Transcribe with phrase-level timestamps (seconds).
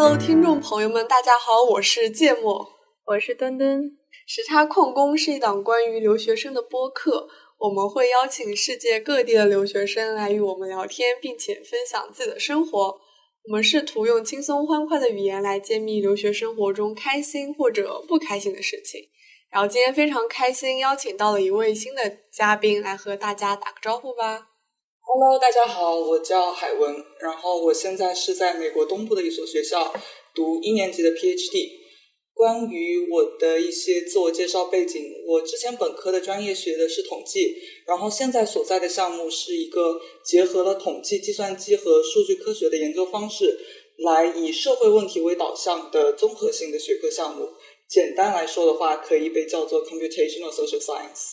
[0.00, 2.70] Hello，听众朋友们，大家好，我是芥末，
[3.04, 3.98] 我是墩墩。
[4.28, 7.26] 时差矿工是一档关于留学生的播客，
[7.58, 13.00] 我们会邀请世界各地的留学生来与我们聊天，并且分享自己的生活。
[13.46, 19.08] 我们试图用轻松欢快的语言来揭秘留学生活中开心或者不开心的事情。
[19.50, 24.46] 然后今天非常开心，邀请到了一位新的嘉宾来和大家打个招呼吧。
[25.10, 29.90] Hello，大家好，我叫海文，然后我现在是在美国东部的一所学校
[30.34, 31.70] 读一年级的 PhD。
[32.34, 37.56] 关于我的一些自我介绍背景，我之前本科的专业学的是统计，
[37.86, 43.58] 然后现在所在的项目是一个结合了统计、计算机和数据科学的研究方式，
[43.96, 47.48] 来以社会问题为导向的综合性的学科项目。
[47.88, 51.30] 简单来说的话，可以被叫做 computational social science。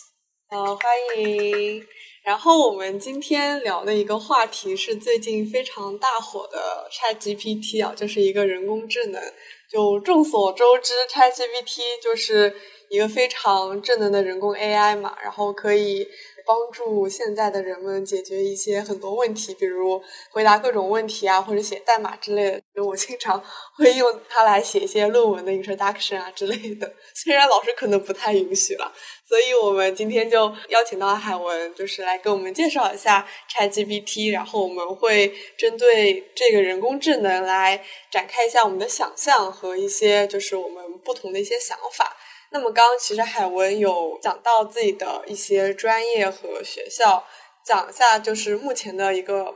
[0.48, 1.86] 好，欢迎。
[2.26, 9.22] 然后我们今天聊的一个话题是最近非常大火的 ChatGPT 啊，就是一个人工智能。
[9.70, 12.52] 就众所周知，ChatGPT 就是
[12.88, 16.04] 一个非常智能的人工 AI 嘛，然后可以
[16.44, 20.02] 帮助现在的人们解决一些很多问题，比如
[20.32, 22.60] 回答各种问题啊，或者写代码之类的。
[22.74, 23.40] 就我经常
[23.76, 28.92] 会用它来写一些论文的 introduction 啊之类的，虽然老师可能不太允许了。
[29.28, 42.16] 所以我们今天就邀请到海文，就是来给我们介绍一下 ChatGPT，然后我们会针对这个人工智能来展开一下我们的想象和一些就是我们不同的一些想法。
[42.52, 47.24] 那么刚刚其实海文有讲到自己的一些专业和学校，
[47.66, 49.52] 讲一下就是目前的一个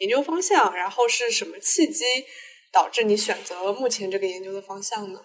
[0.00, 2.04] 研究方向，然后是什么契机
[2.70, 5.20] 导致你选择了目前这个研究的方向呢？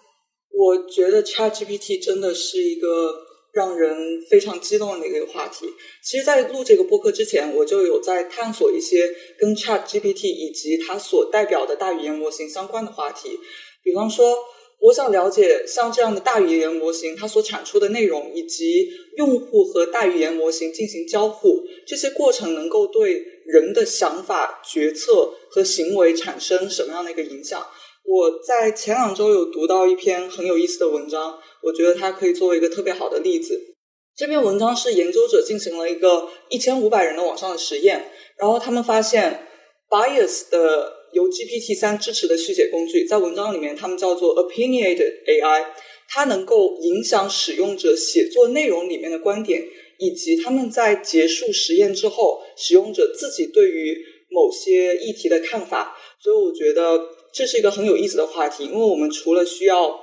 [0.57, 3.27] 我觉得 ChatGPT 真的是一个。
[3.59, 5.65] 让人非常激动的一个话题。
[6.01, 13.37] 其实，在录这个播客之前，我就有在探索一些跟 Chat GPT 以及它所代表的大语言模型相关的话题。
[13.83, 14.37] 比方说，
[14.79, 27.67] 我想了解像这样的大语言模型，它所产出的内容，以及用户和大语言模型进行交互，这些过程能够对人的想法、决策和行为产生什么样的一个影响。
[28.09, 31.37] 我在前两周有读到一篇很有意思的文章。
[31.61, 33.75] 我觉得它可以作为一个特别好的例子。
[34.15, 39.45] 这篇文章是研究者进行了一个一千五百人的网上的实验，然后他们发现
[39.87, 45.65] ，bias 的由 GPT 三支持的续写工具，在文章里面他们叫做 opinionated AI，
[46.07, 49.63] 它能够影响使用者写作内容里面的观点，
[49.99, 53.95] 以及他们在结束实验之后，使用者自己对于
[54.31, 55.95] 某些议题的看法。
[56.21, 56.99] 所以我觉得
[57.39, 59.97] 这是一个很有意思的话题，因为我们除了需要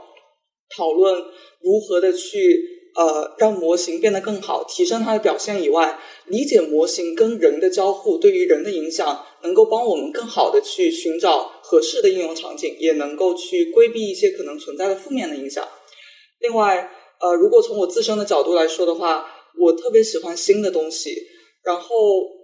[0.74, 1.22] 讨论。
[1.60, 2.62] 如何的去
[2.94, 15.66] 呃让模型变得更好，提升它的表现以外，理解模型跟人的交互对于人的影响，能够帮我们更好的去寻找合适的应用场景，也能够去规避一些可能存在的负面的影响。
[16.38, 16.88] 另外，
[17.20, 19.26] 呃，如果从我自身的角度来说的话，
[19.58, 21.10] 我特别喜欢新的东西，
[21.64, 21.88] 然后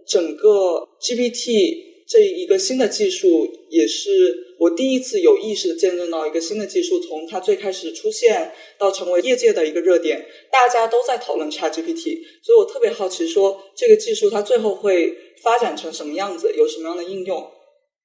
[0.09, 1.92] 整个 GPT。
[2.07, 17.51] 这一个新的技术也是我第一次有意识的见证到一个新的技术，从它最开始出现到成为业界的一个热点，大家都在讨论 ChatGPT，所以我特别好奇，说这个技术它最后会发展成什么样子，有什么样的应用？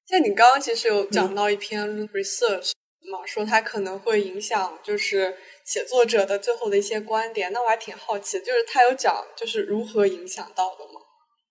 [0.08, 2.72] 像你刚刚其实有讲到一篇 research
[3.10, 5.34] 嘛，说它可能会影响就是
[5.66, 10.97] 写作者的最后的一些观点，那我还挺好奇，就是它有讲就是如何影响到的吗？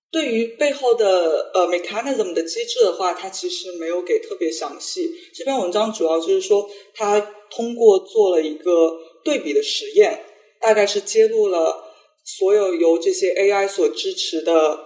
[0.09, 5.13] 对于背后的呃 mechanism 的机制的话，它其实没有给特别详细。
[5.33, 7.19] 这篇文章主要就是说，它
[7.49, 10.23] 通过做了一个对比的实验，
[10.61, 11.83] 大概是揭露了
[12.23, 14.79] 所有由这些 AI 所支持的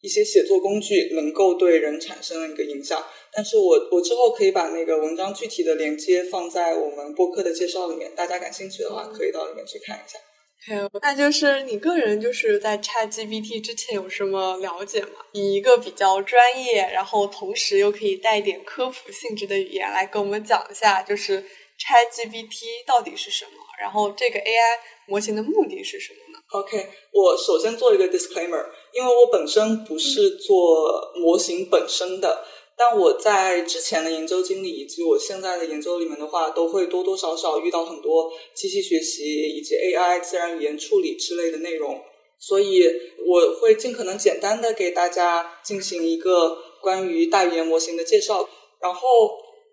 [0.00, 3.04] 一些写作工具能够对人产生的一个影响。
[3.34, 10.18] 但是我我之后可以把那个文章具体的连接放在我们播客的介绍里面，大家感兴趣的话可以到里面去看一下。
[10.64, 15.08] 还有，那就是你个人就是在 ChatGPT 之前有什么了解吗？
[15.32, 23.50] 以一个比较专业，然后同时又可以带点科普性质的语言来跟我们讲一下，就是 ChatGPT 到底是什么，
[23.80, 32.44] 然后这个 AI 模型的目的是什么呢？OK，我首先做一个 disclaimer，因为我本身不是做模型本身的。
[32.76, 42.00] 但我在之前的研究经历以及我现在的研究里面的话，都会多多少少遇到很多机器学习以及 AI 自然语言处理之类的内容，
[42.40, 42.82] 所以
[43.24, 48.48] 我会尽可能简单的给大家进行一个关于大语言模型的介绍。
[48.80, 49.08] 然后，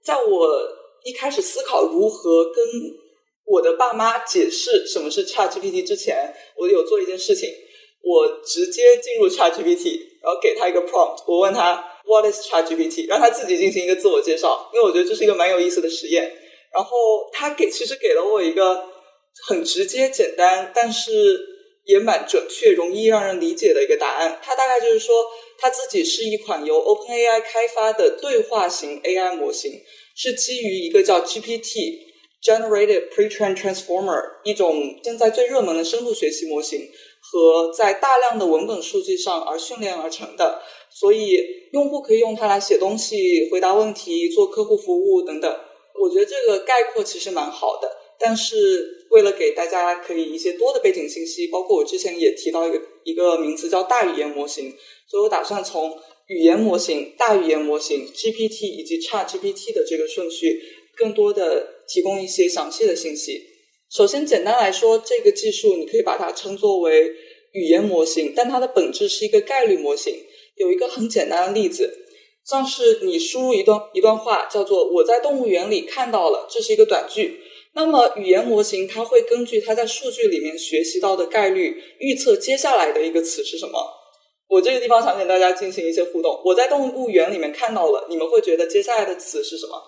[0.04, 0.48] 在我
[1.04, 2.64] 一开始思考如何跟
[3.46, 7.50] 我的爸妈解释什么是 ChatGPT 之前，我有做一件事情，
[8.04, 11.86] 我直接进入 ChatGPT，然后给他一个 prompt，我问他。
[12.10, 13.08] What is ChatGPT？
[13.08, 16.32] 让他自己进行一个自我介绍，因为我觉得这是一个蛮有意思的实验。
[16.74, 16.90] 然后
[17.32, 18.84] 他给其实给了我一个
[19.48, 21.40] 很直接、简单，但是
[21.86, 24.40] 也蛮准确、容易让人理解的一个答案。
[24.42, 25.16] 他大概就是说，
[25.60, 29.72] 他自己是一款由 OpenAI 开发的对话型 AI 模型，
[30.16, 32.10] 是基于一个叫 GPT。
[32.42, 36.90] Generated Pretrain Transformer 一种现在最热门的深度学习模型，
[37.20, 41.38] 和在大量的文本数据上而训练而成的，所以
[41.72, 45.60] 用户可以用它来写东西、回答问题、做客户服务等等。
[46.02, 47.90] 我觉得这个概括其实蛮好的，
[48.20, 54.74] 但是为了给大家可以一些多的背景信息，包括我之前也提到一个一个名词叫大语言模型，
[55.08, 60.62] 所以我打算从语言模型、大语言模型、GPT 以及 ChatGPT 的这个顺序，
[60.96, 61.76] 更多的。
[61.92, 63.42] 提供一些详细的信息。
[63.90, 67.12] 首先，简单来说，这个技术你可以把它称作为
[67.54, 70.14] 语言模型，但它的本质是一个概率模型。
[70.58, 71.92] 有一个很简单的例子，
[72.46, 77.40] 像是你输入一段一段话，叫做“我在动物园里看到了”，这是一个短句。
[77.74, 83.80] 那么，语言模型它会根据它在数据里面学习到的概率，预测接下来的一个词是什么。
[84.50, 86.40] 我这个地方想给大家进行一些互动。
[86.46, 89.82] 我在动物园里面看到了，你们会觉得接下来的词是什么？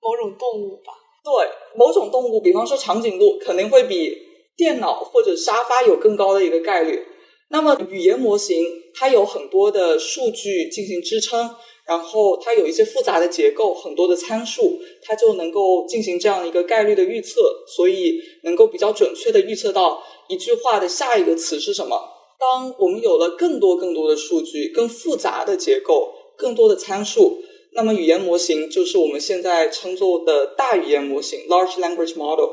[0.00, 0.92] 某种动物吧。
[1.22, 1.32] 对
[1.76, 4.16] 某种动物，比方说长颈鹿，肯定会比
[4.56, 7.02] 电脑或者沙发有更高的一个概率。
[7.50, 8.64] 那么语言模型
[8.94, 11.54] 它有很多的数据进行支撑，
[11.86, 22.00] 然后它有一些复杂的结构，很多的参数，它就能够进行这样一个概率的预测，所以能够比较准确的预测到一句话的下一个词是什么。
[22.38, 27.42] 当我们有了更多更多的数据、更复杂的结构、更多的参数。
[27.72, 32.50] 那么语言模型就是我们现在称作的大语言模型 （large language model）。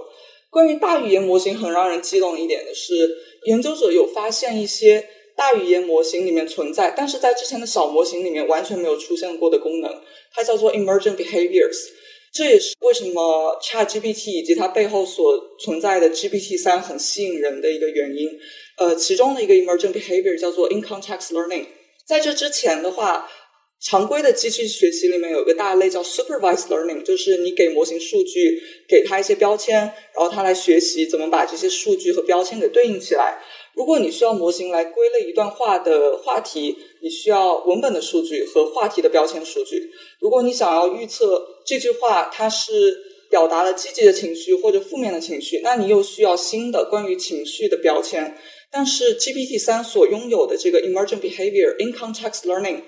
[0.50, 10.02] 关于大语言模型，很让人激动一点的是，研究者有发现一些大语言模型里面存在，但是在之前的小模型里面完全没有出现过的功能，
[10.34, 11.90] 它叫做 emergent behaviors。
[12.34, 18.30] 这也是为什么 ChatGPT 以及它背后所存在的 GPT 三很吸引人的一个原因。
[18.78, 21.66] 呃，其中的一个 emergent behavior 叫做 in context learning。
[22.06, 23.30] 在这之前的话，
[23.80, 33.40] 常规的机器学习里面有一个大类叫 supervised learning，就是你给模型数据，给它一些标签，然后它来学习怎么把这些数据和标签给对应起来。
[33.76, 39.92] 如果你需要模型来归类一段话的话题，你需要文本的数据和话题的标签数据。
[40.20, 42.98] 如果你想要预测这句话它是
[43.30, 48.36] 表达了积极的情绪或者负面的情绪，那你又需要新的关于情绪的标签。
[48.72, 52.82] 但是 GPT 三所拥有的这个 emergent behavior in context learning。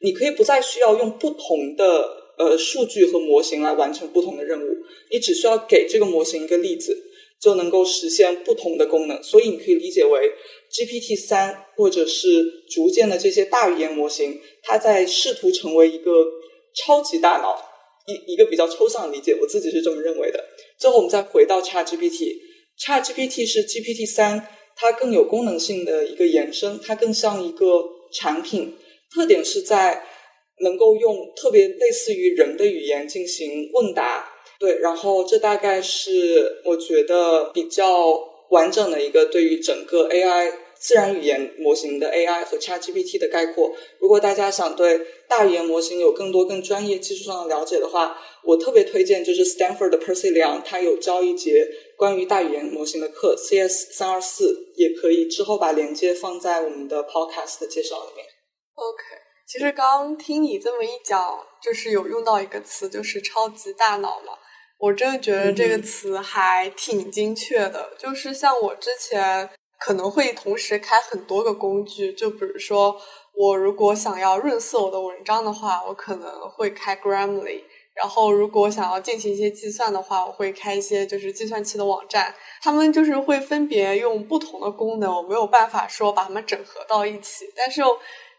[0.00, 2.08] 你可以不再需要用不同的
[2.38, 4.76] 呃数据和模型来完成不同的任务，
[5.10, 6.96] 你只需要给这个模型一个例子，
[7.40, 9.22] 就能够实现不同的功能。
[9.22, 10.32] 所以你可以理解为
[10.70, 12.28] GPT 三或者是
[12.68, 16.26] 逐渐的这些大语言模型，它在试图成为一个
[16.74, 17.58] 超级大脑，
[18.06, 20.44] 一一个比较抽象的理解，我自己是这么认为的。
[20.78, 24.46] 最后我们再回到 ChatGPT，ChatGPT 是 GPT 三
[24.76, 27.82] 它更有功能性的一个延伸，它更像一个
[28.12, 28.74] 产品。
[29.14, 30.02] 特点是在
[30.60, 38.12] 能够用特别类似于人的语言进行问答，对，然后这大概是我觉得比较
[38.50, 43.74] 完整的一个对于整个 AI 自然语言模型的 AI 和 ChatGPT 的概括。
[43.98, 51.66] 如果大家想对大语言模型有更多更专业技术上的了解的话，我特别推荐就是 Stanford 的 Percy Liang，他有教一节
[51.96, 58.35] 关于大语言模型的课，CS 三二四，也可以之后把链接放在我们的 Podcast 的介绍里面。
[58.76, 59.02] OK，
[59.46, 61.18] 其实刚听你这么一讲，
[61.62, 64.34] 就是有用到一个词，就是超级大脑嘛。
[64.78, 67.94] 我真的觉得这个词还挺精确的。
[67.98, 73.00] 就是像我之前可能会同时开很多个工具，就比如说
[73.34, 77.64] 我如果想要润色我的文章的话，我可能会开 Grammarly。
[77.94, 82.34] 然后如果想要进行一些计算的话，我会开一些就是计算器的网站。
[82.60, 87.80] 他们就是会分别用不同的功能，我没有办法说把它们整合到一起，但是。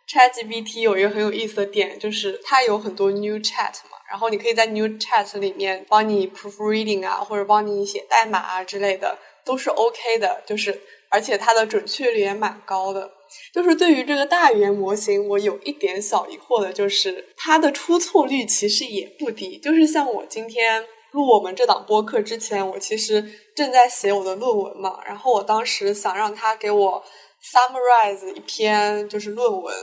[0.08, 10.42] ChatGPT 有一个很有意思的点，就是它有很多 New Chat 嘛，然后你可以在 New Chat 里面帮你 proofreading 啊，或者帮你写代码啊之类的，都是 OK 的。
[10.46, 13.12] 就是而且它的准确率也蛮高的。
[13.54, 19.58] 就是对于这个大语言模型，我有一点小疑惑的，就是它的出错率其实也不低。
[19.58, 23.22] 就是像我今天录我们这档播客之前，我其实
[23.54, 27.04] 正在写我的论文嘛，然后我当时想让他给我
[27.44, 29.76] summarize 一篇就是论文。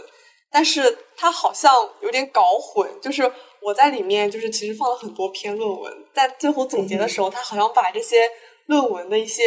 [0.55, 1.69] 但是它好像
[2.01, 3.29] 有点搞混，就是
[3.61, 8.31] 我在里面就是其实放了很多篇论文，在最后总结的时候，他好像把这些
[8.67, 9.43] 论文的一些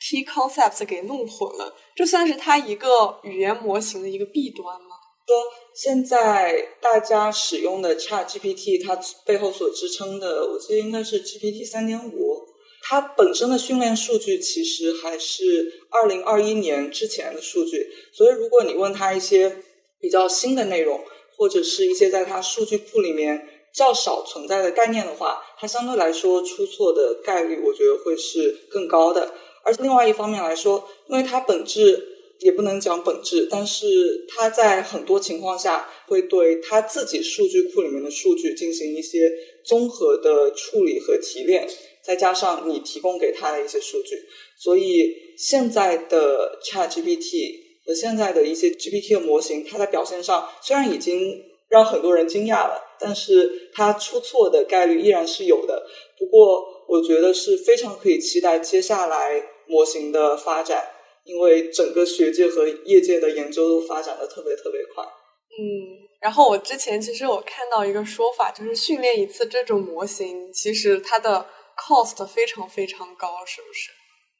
[0.00, 4.96] key concepts 给弄混了，这算是它一个语言模型的一个弊端吗？
[5.24, 5.36] 说
[5.72, 12.44] 现在大家使用的 Chat GPT，它背后所支撑的，我记得应该是 GPT 三点五。
[12.82, 19.62] 它本身的训练数据其实还是二零二一年之前的数据，所以如果你问他一些
[20.00, 21.00] 比较新的内容，
[21.36, 29.34] 或者是一些在它数据库里面较少存在的概念的话，它相对来说出错的概率，我觉得会是更高的。
[29.62, 32.06] 而另外一方面来说，因为它本质
[32.40, 39.30] 也不能讲本质，但是它在很多情况下会对它自己数据库里面的数据进行一些
[39.62, 41.68] 综合的处理和提炼。
[42.02, 44.16] 再加上你提供给它的一些数据，
[44.58, 55.86] 所以现在的 ChatGPT 和现在的一些 GPT 的模型，它在表现上虽然已经让很多人惊讶了，但是它出错的概率依然是有的。
[56.18, 60.90] 不过，我觉得是非常可以期待接下来模型的发展，
[61.24, 65.04] 因为整个学界和业界的研究都发展的特别特别快。
[65.04, 71.46] 嗯，然后我之前其实我看到一个说法，就是训练一次这种模型，其实它的
[71.76, 73.90] cost 非常非常高，是不是？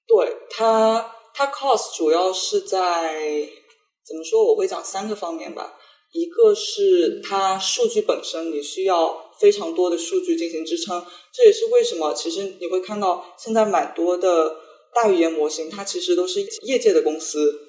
[0.06, 3.48] 对它，它 cost 主要是在
[4.06, 4.44] 怎么说？
[4.44, 5.76] 我会讲三个方面吧。
[6.12, 11.04] 一个是它数据本身，你需要非常多的数据进行支撑。
[11.32, 14.56] 这也是为什么，其实你会看到现在蛮多的
[14.94, 17.60] 大语言模型，它其实都是业界的公司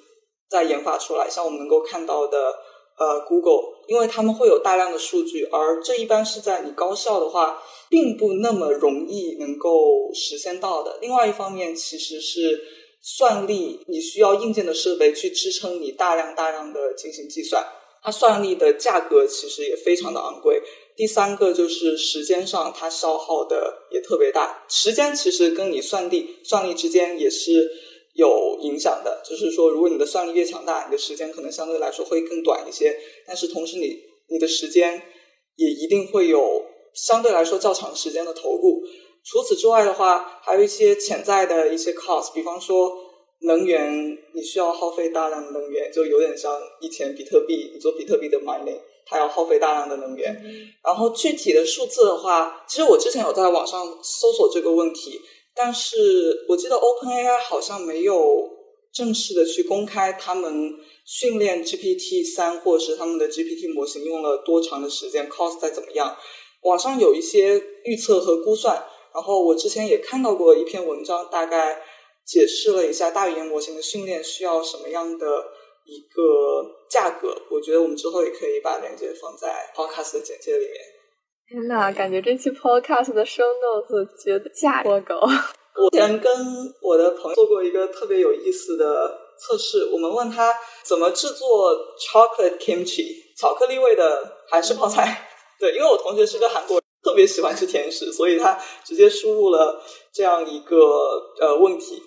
[0.50, 1.30] 在研发出来。
[1.30, 2.54] 像我们能够看到的，
[2.98, 7.62] 呃，Google，因为他们会有大量的数据，而这一般是在你高校的话。
[7.92, 10.96] 并不那么容易能够实现到的。
[11.02, 12.58] 另外一方面，其实是
[13.02, 17.66] 算力，你需要硬件的设备去支撑你大量大量的进行计算，
[18.00, 20.62] 它算力的价格其实也非常的昂贵。
[20.96, 24.64] 第三个就是时间上，它消耗的也特别大。
[24.68, 27.68] 时间其实跟你算力算力之间也是
[28.14, 32.96] 有影响的，就是说，如果你的算力越强大，你的时间可能相对来说会更短一些。
[33.26, 35.02] 但是同时，你你的时间
[35.56, 36.66] 也一定会有。
[36.94, 38.82] 相对来说较长时间的投入。
[39.24, 42.92] 除此之外的话，还有一些潜在的一些 cost，比方说
[43.42, 50.34] 能源，你需要耗费大量的能源，就有点像以前比特币，你做比特币的 mining，它要耗费大量的能源。
[50.84, 55.20] 然后具体的数字的话，其实我之前有在网上搜索这个问题，
[55.54, 58.48] 但是我记得 OpenAI 好像没有
[58.92, 60.74] 正式的去公开他们
[61.04, 66.16] 训练 GPT 三或是他们的 GPT 模型用了多长的时间，cost 在怎么样。
[66.62, 71.82] 网上有一些预测和估算，然后我之前也看到过一篇文章，大概
[72.24, 75.26] 解释了一下大语言模型的训练需要什么样的
[75.84, 77.34] 一个价格。
[77.50, 80.74] 我觉得我们之后也可以把链接放在 podcast 的简介里面。
[81.48, 85.20] 天呐，感觉这期 podcast 的 show notes 觉得价格高。
[85.76, 86.32] 我之前跟
[86.80, 95.28] 我的朋友做过一个特别有意思的测试，我们问他怎么制作 chocolate kimchi 巧克力味的韩式泡菜。
[95.58, 99.82] 对，因为我同学是个韩国人，特别喜欢吃甜食，所以他直接输入了
[100.12, 100.76] 这样一个
[101.40, 102.00] 呃问题，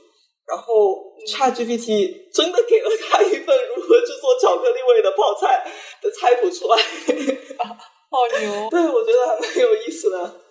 [0.47, 0.95] 然后
[1.27, 5.65] ChatGPT 真的给了他一份如何制作巧克力味的泡菜
[6.01, 6.77] 的菜谱出来，
[8.09, 8.69] 好牛！
[8.71, 10.41] 对，我觉得还蛮有意思的。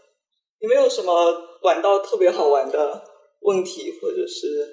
[0.61, 1.13] 你们有什么
[1.63, 3.03] 玩到特别好玩的
[3.43, 4.67] 问题或者是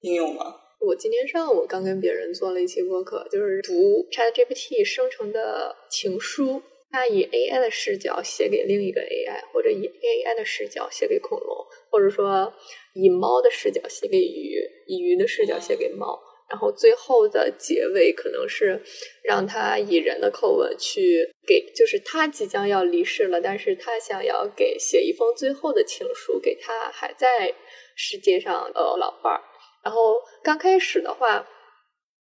[0.00, 0.54] 应用吗？
[0.80, 3.72] 我今天上午刚跟别人做了一期播客，就是读
[4.12, 6.62] ChatGPT 生成的情书。
[6.90, 12.52] 他以 AI 的视角写给另一个 AI，或者以 AI 的视角写给恐龙，或者说
[12.94, 16.18] 以猫的视角写给鱼，以鱼的视角写给猫，
[16.48, 18.82] 然后最后的结尾可能是
[19.22, 27.54] 让他以人的口吻去给，就是他即将要离世了，但是他想要给写一封最后的情书给他还在
[27.94, 29.42] 世界上的老伴儿。
[29.84, 31.46] 然后刚开始的话，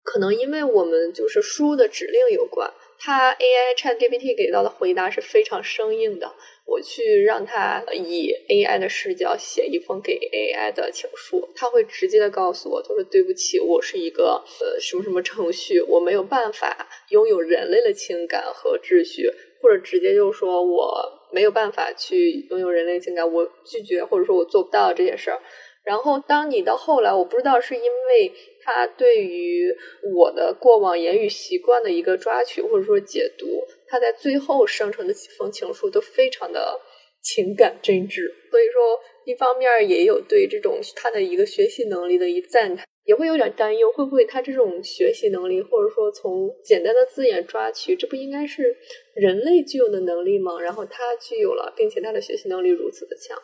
[0.03, 2.73] 可能因为我们就是书的指令有关。
[2.99, 6.35] 它 AI ChatGPT 给到的回答是非常生硬的。
[6.65, 20.93] 我去让它以 AI 的视角写一封给 AI 的情书，它会直接的告诉我，他说对不起，我是一个呃什么什么程序，我没有办法拥有人类的情感和秩序，或者直接就说我
[21.33, 25.41] 没有办法去拥有人类情感，我拒绝或者说我做不到这件事儿。
[25.89, 28.31] 然后当你到后来，我不知道是因为。
[28.71, 29.75] 他对于
[30.15, 33.47] 我的过往言语习惯的一个抓取或者说解读，
[33.87, 36.79] 他在最后生成的几封情书都非常的
[37.23, 38.31] 情感真挚。
[38.51, 48.77] 所以说，一方面也有对这种他的一个学习能力的一赞叹，也会有点担忧，会不会他这种学习能力，或者说从简单的字眼抓取，这不应该是
[49.15, 50.61] 人类具有的能力吗？
[50.61, 53.39] 然后他具有了，并且他的学习能力如此的强。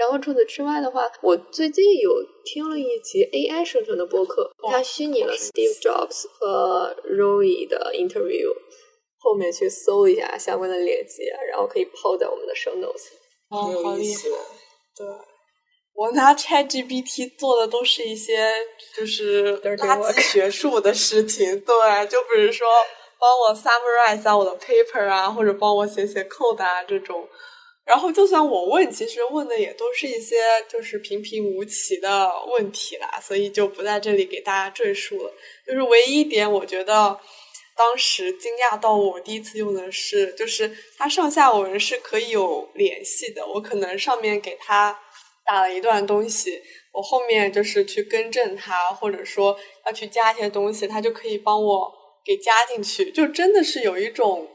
[0.00, 2.10] 然后除此之外的话，我最近有
[2.42, 8.48] 听了一集 AI 生成的播客，它虚拟了 Steve Jobs 和 Roy 的 interview。
[9.18, 13.10] 后面去搜一下相关的链接，然后可以抛在我们的 show notes。
[13.50, 14.10] 哦，很有好厉害！
[14.10, 14.30] 意思。
[14.96, 15.06] 对，
[15.92, 18.50] 我拿 ChatGPT 做的都是一些
[18.96, 21.60] 就是垃圾学术的事情。
[21.60, 22.66] 对，就比如说
[23.18, 27.28] 帮我 summarize 一下我的 paper 啊，或者帮我写写 code 啊这种。
[27.90, 30.36] 然后就算我问，其实问的也都是一些
[30.68, 35.32] 就是平平无奇的问题啦，所以就不在这里给大家赘述了。
[35.66, 37.18] 就是唯一一点，我觉得
[37.76, 43.44] 当时惊讶到我第一次用的是，就是它上下文是可以有联系的。
[43.44, 44.96] 我可能上面给它
[45.44, 51.92] 打了一段东西，我后面就是去更正它，或者说要去加一些东西，它就可以帮我
[52.24, 53.10] 给加进去。
[53.10, 54.48] 就真的是有一种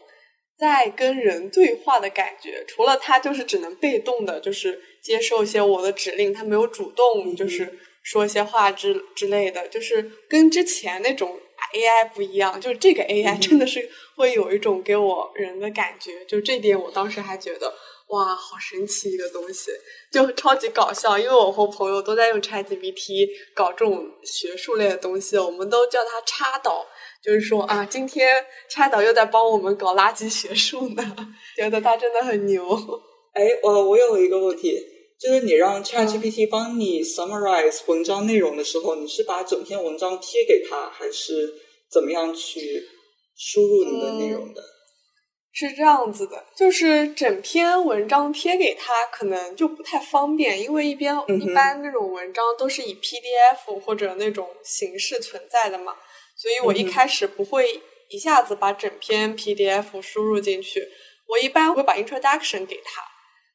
[0.58, 2.64] 在跟人对话的感觉。
[2.68, 11.40] 除了他就是只能被动的，就是接受一些我的指令，他没有主动就是说一些话之之类的，就是跟之前那种
[11.74, 12.60] AI 不一样。
[12.60, 17.74] 就是这个 AI 真的是会有一种给我人的感觉，就这点我当时还觉得。
[18.10, 19.72] 哇，好神奇一个东西，
[20.12, 21.18] 就超级搞笑。
[21.18, 26.86] 因为我和朋友都在用 ChatGPT 搞这种学术类的东西，我们都叫它插导，
[27.26, 31.04] 就是说啊，今天差导又在帮我们搞垃圾学术呢，
[31.58, 32.64] 觉得他真的很牛。
[33.34, 34.80] 哎，我我有一个问题，
[35.20, 41.52] 就是你让嗯 ChatGPT 帮你 summarize 文章内容的时候，你是把整篇文章贴给他，还是
[41.92, 42.84] 怎么样去
[43.36, 44.62] 输入你的内容的？
[45.52, 55.96] 是这样子的，就是整篇文章贴给他，可能就不太方便，因为一边、嗯一般那种文章都是以 PDF 或者那种形式存在的嘛，
[56.36, 60.88] 所以我一开始不会一下子把整篇 PDF 输入进去，
[61.28, 63.02] 我一般会把 introduction 给他。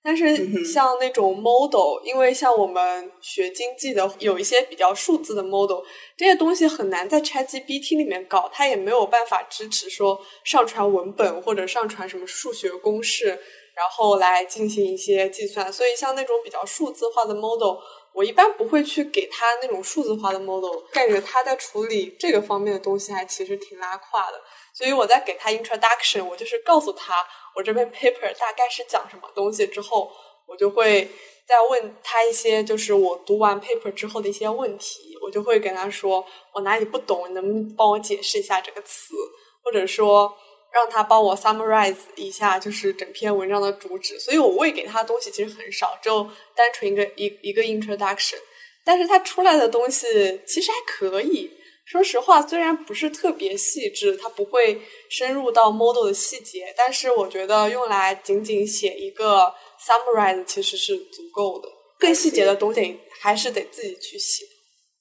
[0.03, 5.83] 但嗯是像那种 model，因为像我们学经济的，有一些比较数字的 model，
[6.17, 13.27] 这些东西很难在 ChatGPT 里面搞，它也没有办法支持说上传文本或者上传什么数学公式，
[13.75, 15.71] 然后来进行一些计算。
[15.71, 17.77] 所以像那种比较数字化的 model，
[18.13, 24.41] 我一般不会去给他那种数字化的 model，感觉他在处理这个方面的东西还其实挺拉胯的。
[24.75, 27.15] 所以我在给他 introduction，我就是告诉他
[27.55, 30.11] 我这篇 paper 大概是讲什么东西之后，
[30.47, 31.09] 我就会
[31.47, 39.15] 再问他一些就是我读完 paper 之后的一些问题，我就会跟他说我哪里不懂，你能不能帮我解释一下这个词，
[39.63, 40.37] 或者说
[40.73, 44.19] 让他帮我 summarize 一下就是整篇文章的主旨。
[44.19, 46.23] 所以我喂给他的东西其实很少，就
[46.55, 48.39] 单纯一个一一个 introduction，
[48.85, 50.07] 但是他出来的东西
[50.47, 51.51] 其实还可以。
[51.87, 59.53] 说实话，虽然不是特别细致，它不会深入到 model 的细节，但是我觉得用来仅仅写一个
[59.85, 61.69] summarize 其实是足够的。
[61.99, 64.45] 更细节的东西还是得自己去写。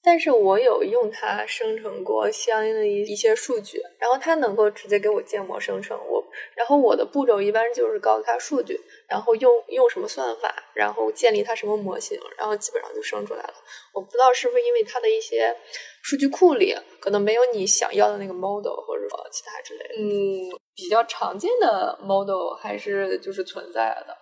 [0.02, 5.98] 但是我有用它生成过相应的一一些数据，然后它能够直接给我建模生成。
[5.98, 6.24] 我，
[6.56, 13.54] 然后我的步骤一般就是告诉它数据，然后用用什么算法，然后建立它什么模型，然后基本上就生出来了。
[13.94, 15.54] 我不知道是不是因为它的一些
[16.02, 19.96] 数据库里可能没有你想要的那个 model 或者说其他之类的。
[19.98, 24.18] 嗯，比较常见的 model 还是就是存在的。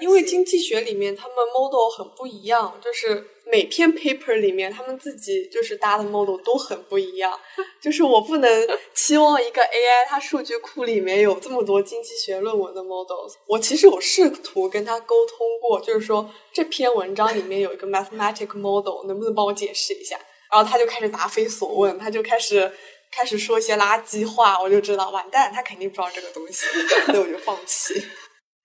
[0.00, 7.38] 因为经济学里面他们 model 很不一样，就是每篇 paper 里面他们自己就是搭的 model 都很不一样。
[7.80, 13.34] 就是我不能期望一个 AI 它数据库里面有这么多经济学论文的 models。
[13.46, 20.18] 我其实我试图跟他沟通过，就是说这篇文章里面有一个 mathematic model，能不能帮我解释一下？
[20.50, 22.70] 然后他就开始答非所问，他就开始
[23.10, 26.66] 开始说一些垃圾话，我就知道完蛋，他肯定不知道这个东西，
[27.06, 27.94] 所以我就放弃。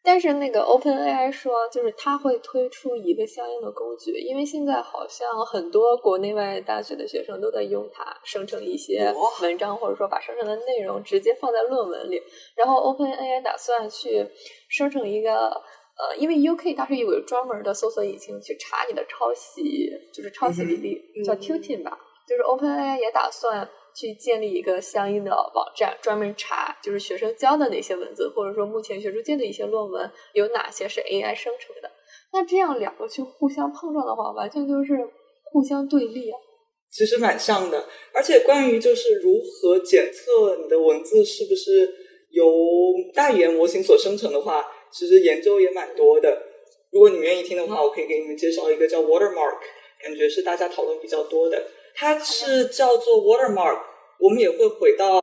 [0.07, 12.21] 但是那个 OpenAI 说，就是它会推出一个相应的工具，因为现在好像很多国内外大学的学生都在用它生成一些文章，或者说把生成的内容直接放在论文里。
[12.55, 14.25] 然后 OpenAI 打算去
[14.69, 15.49] 生成一个，
[15.97, 21.99] 呃，因为 UK 它是有个专门的搜索引擎去查你的抄袭，就是抄袭比例，叫 Tutin 吧。
[22.25, 31.89] 就是 OpenAI 也打算去建立一个相应的网站，专门查就是学生教的那些文字，或者说目前学术界的一些论文有哪些是 AI 生成的。
[32.31, 34.93] 那这样两个去互相碰撞的话，完全就是
[35.51, 36.37] 互相对立啊。
[36.91, 41.91] 其实蛮像的，而且关于就是如何检测你的文字是不是
[42.29, 42.45] 由
[43.15, 46.43] 大语言模型所生成的话，其实研究也蛮多的。
[46.91, 49.57] 如果你们愿意听的话，我可以给你们介绍一个叫 Watermark，
[50.03, 51.61] 感觉是大家讨论比较多的。
[51.99, 53.79] 它是叫做 Watermark，
[54.19, 55.19] 我们也会回到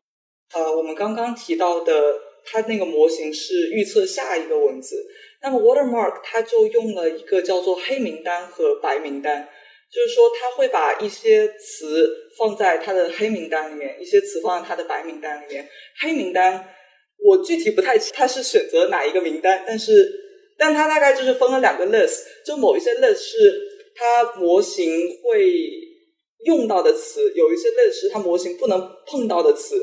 [0.52, 5.06] 呃我们刚刚提到的，它那个模型是预测下一个文字。
[5.40, 9.48] 那么 Watermark 它就用了一个叫做黑名单和白名单。
[9.92, 15.68] 就是说，它会把一些词放在它的黑名单里面，一些词放在它的白名单里面。
[16.00, 16.68] 黑名单
[17.24, 20.10] 我具体不太清它是选择哪一个名单，但是
[20.58, 23.36] 但它大概就是分了两个 list，就某一些 list 是
[23.94, 24.90] 它模型
[25.22, 25.52] 会
[26.44, 29.76] 用到的词，有一些 list 是它模型不能碰到的词。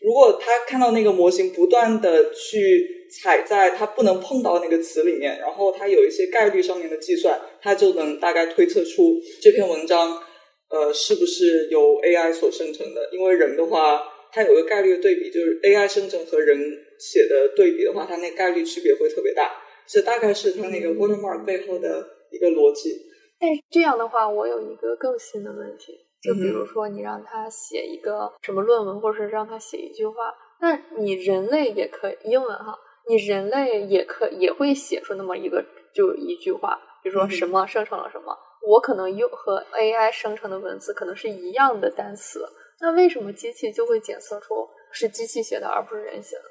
[0.00, 10.22] 如果他看到那个模型不断的去踩在它不能碰到那个词里面，然后它有一些概率上面的计算，它就能大概推测出这篇文章
[10.70, 13.10] 呃是不是由 AI 所生成的。
[13.12, 16.56] 因为人的话，它有个概率的对比，就是 AI 生成和人
[17.00, 19.50] 写的对比的话，它那概率区别会特别大。
[19.88, 22.94] 这大概是它那个 watermark 背后的一个逻辑。
[23.40, 26.06] 但是这样的话，我有一个更新的问题。
[26.20, 32.76] 就比如说，你让他写一个什么论文，或者是让他写一句话，那你人类也可以英文哈，
[33.08, 42.44] 你人类也可也会写出那么一个就一句话，比如说什么生成了什么，我可能又和 AI 生成的文字可能是一样的单词，
[42.80, 46.48] 那为什么机器就会检测出是机器写的而不是人写的呢？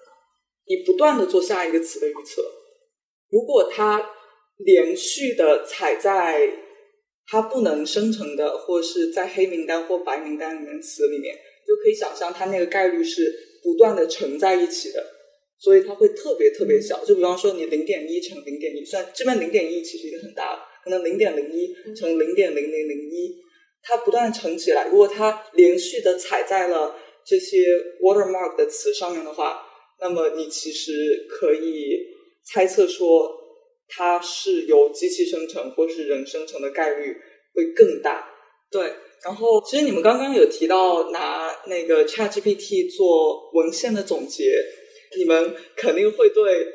[0.66, 2.42] 你不断的做下一个词的预测，
[3.30, 4.12] 如果它
[4.58, 6.64] 连续的踩在。
[7.30, 11.36] 它不能生成的，或是在黑名单或白名单里面词里面，
[11.68, 15.06] 就可以想象它那个概率是不断的乘在一起的，
[15.60, 17.04] 所以它会特别特别小。
[17.04, 23.36] 就比方说你零点一乘零点一，算这边零点一其实已经很大了，可能零点零一乘零点零零零一，
[23.84, 24.88] 它不断乘起来。
[24.88, 29.62] 如果它连续的踩在了这些 watermark 的词上面的话，
[30.00, 32.00] 那么你其实可以
[32.46, 33.47] 猜测说。
[33.90, 37.16] 它是由机器生成或是人生成的概率
[37.54, 38.28] 会更大，
[38.70, 38.94] 对。
[39.24, 44.64] 然后，其实你们刚刚有提到拿那个 ChatGPT 做文献的总结，
[45.18, 46.68] 你们肯定会对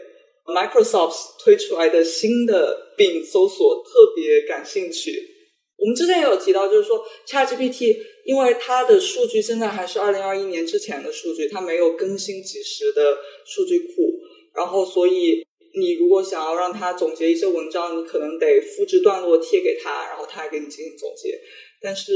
[0.47, 5.29] Microsoft 推出来的新的 Bing 搜索特别感兴趣。
[5.77, 14.19] 我们之前也有提到，就是说 ChatGPT 因为它的数据现在还是二零二一年之前的数据，它没有更新及时的数据库，
[14.57, 15.47] 然后所以。
[15.75, 21.41] 你如果想要让他总结一些文章，你可能得复制段落贴给他，然后他还给你进行总结。
[21.81, 22.13] 但是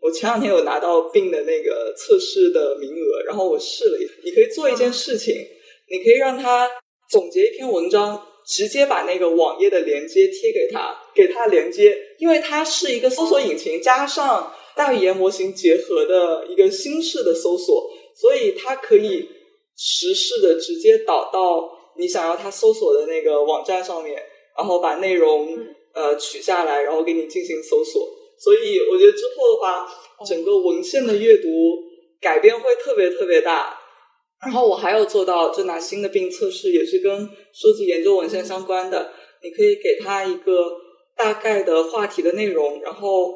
[0.00, 5.34] 我前两天有拿到病的那个测试的名额，然后我试了一，你可以做一件事情，
[5.90, 6.70] 你可以让他
[7.10, 19.28] 总结一篇文章，直接把那个网页的连接贴给他，给他连接，因为它是一个搜索引擎加上大语言模型结合的一个新式的搜索，所以它可以
[19.76, 21.81] 实时的直接导到。
[21.96, 24.22] 你想要他搜索的那个网站上面，
[24.56, 25.58] 然后把内容
[25.94, 28.08] 呃取下来，然后给你进行搜索。
[28.38, 29.88] 所以我觉得之后的话，
[30.26, 31.48] 整个文献的阅读
[32.20, 33.78] 改变会特别特别大。
[34.42, 39.12] 然后我还有做到，就拿新的病测试，也是跟收集研究文献相关的。
[39.40, 40.72] 你可以给他一个
[41.16, 43.28] 大概的话题的内容，然后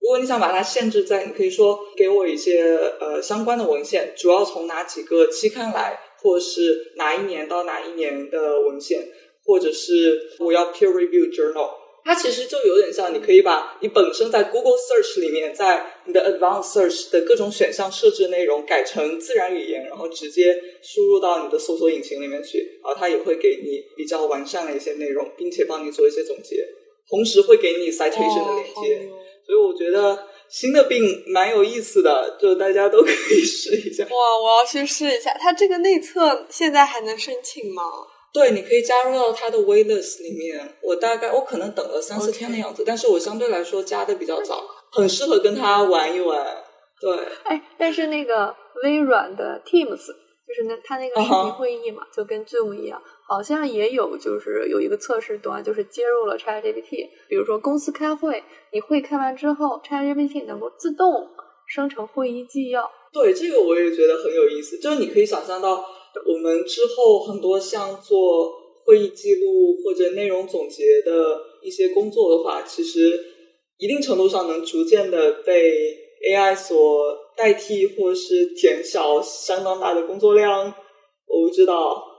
[0.00, 6.00] 如果你想把它限制在，你可以说给我一些呃相关的文献，主要从哪几个期刊来。
[6.24, 9.06] 或是哪一年到哪一年的文献，
[9.44, 11.68] 或者是我要 peer review journal，
[12.02, 26.66] 它其实就有点像，你可以把你本身在 Google Search 里面，在你的 Advanced Search 的各种选项设置内容改成自然语言，然后直接输入到你的搜索引擎里面去，然后它也会给你比较完善的一些内容，并且帮你做一些总结，
[27.10, 29.08] 同时会给你 citation 的连接，
[29.46, 30.18] 所以我觉得。
[30.54, 34.04] 新的病蛮有意思的，就大家都可以试一下。
[34.04, 35.34] 哇，我要去试一下。
[35.34, 37.82] 它这个内测现在还能申请吗？
[38.32, 40.76] 对，你可以加入到它的 waitlist 里面。
[40.80, 44.62] 我大概我可能等了三四天的样子，但是我相对来说加的比较早，
[44.92, 46.62] 很适合跟他玩一玩。
[47.00, 53.02] 对，哎，但是那个微软的 Teams 就是那它那个视频会议嘛，就跟 Zoom 一样。
[53.26, 57.08] 好像也有，就是有一个测试端，就是接入了 ChatGPT。
[57.28, 61.26] 比如说公司开会，你会开完之后，ChatGPT 能够自动
[61.66, 62.90] 生成会议纪要。
[63.12, 64.78] 对，这个我也觉得很有意思。
[64.78, 65.82] 就是你可以想象到，
[66.26, 68.52] 我们之后很多像做
[68.84, 73.18] 会议记录或者内容总结的一些工作的话，其实
[73.78, 75.96] 一定程度上能逐渐的被
[76.28, 80.66] AI 所代替，或者是减小相当大的工作量。
[81.26, 82.10] 我不知道。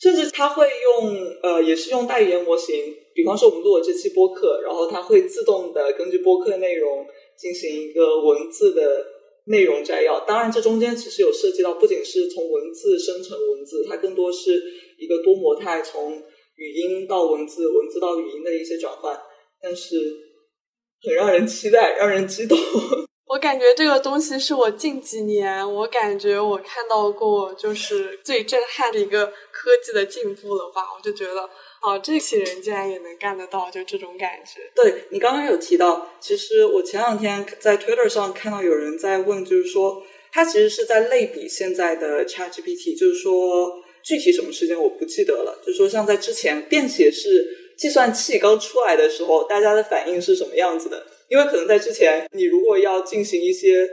[0.00, 2.76] 甚至它会用呃，也是用大语言模型，
[3.14, 7.04] 比方说我们录了这期播客，然后它会自动的根据播客内容
[7.36, 9.04] 进行一个文字的
[9.46, 10.20] 内容摘要。
[10.20, 14.62] 当然，这中间其实有涉及到，不仅是从文字生成文字，它更多是
[14.98, 16.22] 一个多模态，从
[16.56, 19.18] 语音到文字，文字到语音的一些转换。
[19.60, 19.96] 但是
[21.02, 22.56] 很让人期待，让人激动。
[23.28, 30.86] 我感觉这个东西是我近几年，我感觉我看到过就是最震撼的一个科技的进步了吧？
[30.96, 31.42] 我就觉得，
[31.82, 34.60] 哦，这些人竟然也能干得到，就这种感觉。
[34.74, 45.62] 对你刚刚有提到，其实我前两天在 Twitter 上看到有人在问，就是说他其实是在类比现在的 ChatGPT，就是说具体什么事件我不记得了。
[45.66, 51.06] 就说像在之前便携式计算器刚出来的时候，大家的反应是什么样子的？
[51.28, 53.86] 因为可能在之前，你如果要进行一些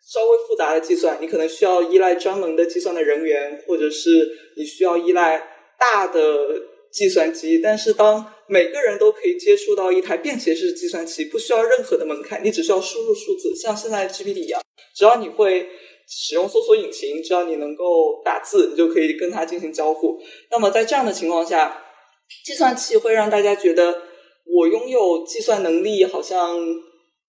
[0.00, 5.38] 稍微复杂的计算，你可能需要依赖专门的计算的人员，或者是你需要依赖
[5.78, 6.20] 大的。
[6.92, 14.60] 计算机，但是当每个人都可以接触到一台便携式计算器，不需要任何的门槛，你只需要输入数字，像现在 GPT 一样，
[14.94, 15.70] 只要你会
[16.06, 20.20] 使用搜索引擎，只要你能够打字，你就可以跟它进行交互。
[20.50, 21.82] 那么在这样的情况下，
[22.44, 24.02] 计算器会让大家觉得
[24.44, 26.58] 我拥有计算能力好像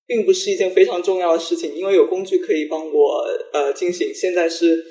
[0.06, 4.14] 并不是一件非常重要的事情，因为有工具可以帮我呃进行。
[4.14, 4.86] 现在是。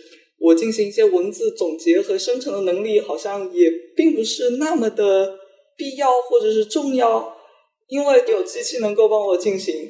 [0.45, 5.39] 我进行一些文字总结和生成的能力，好像也并不是那么的
[5.77, 7.37] 必要或者是重要，
[7.87, 9.89] 因为有机器能够帮我进行。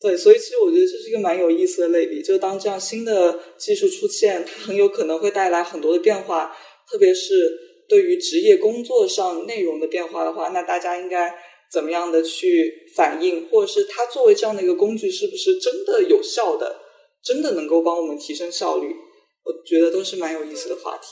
[0.00, 6.52] 对，所以其实我觉得这是一个蛮有意思的类比，就当这样新的技术出现，它很有可能会带来很多的变化，
[6.90, 7.56] 特别是
[7.88, 11.32] 对于职业工作上内容的变化的话，那大家应该
[11.72, 16.80] 怎么样的去反应，或者是它作为这样的一个工具，是不是真的有效的，
[17.24, 18.94] 真的能够帮我们提升效率？
[19.44, 21.06] 我觉得都是蛮有意思的话题。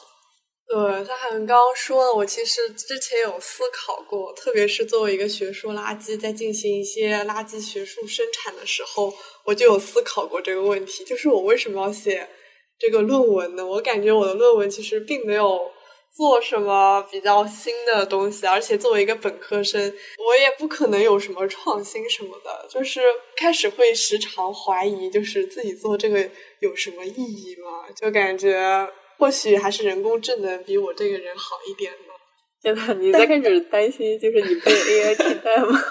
[0.68, 9.12] 对，像海文刚刚说的，我其实之前有思考过，特别是作为一个学术垃圾，在进行一些垃圾学术生产的时候，
[9.44, 12.28] 我就有思考过这个问题，就是我为什么要写
[12.78, 13.66] 这个论文呢？
[13.66, 15.60] 我感觉我的论文其实并没有
[16.14, 19.80] 做什么比较新的东西，而且作为一个本科生，
[20.18, 23.00] 我也不可能有什么创新什么的，就是
[23.36, 26.28] 开始会时常怀疑，就是自己做这个。
[26.60, 27.88] 有什么意义吗？
[27.96, 32.12] 就感觉或许还是人工智能比我这个人好一点呢。
[32.60, 35.82] 现在你在开始担心，就是你被 AI 替代吗？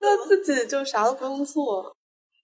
[0.00, 1.94] 那自己就啥都不用做。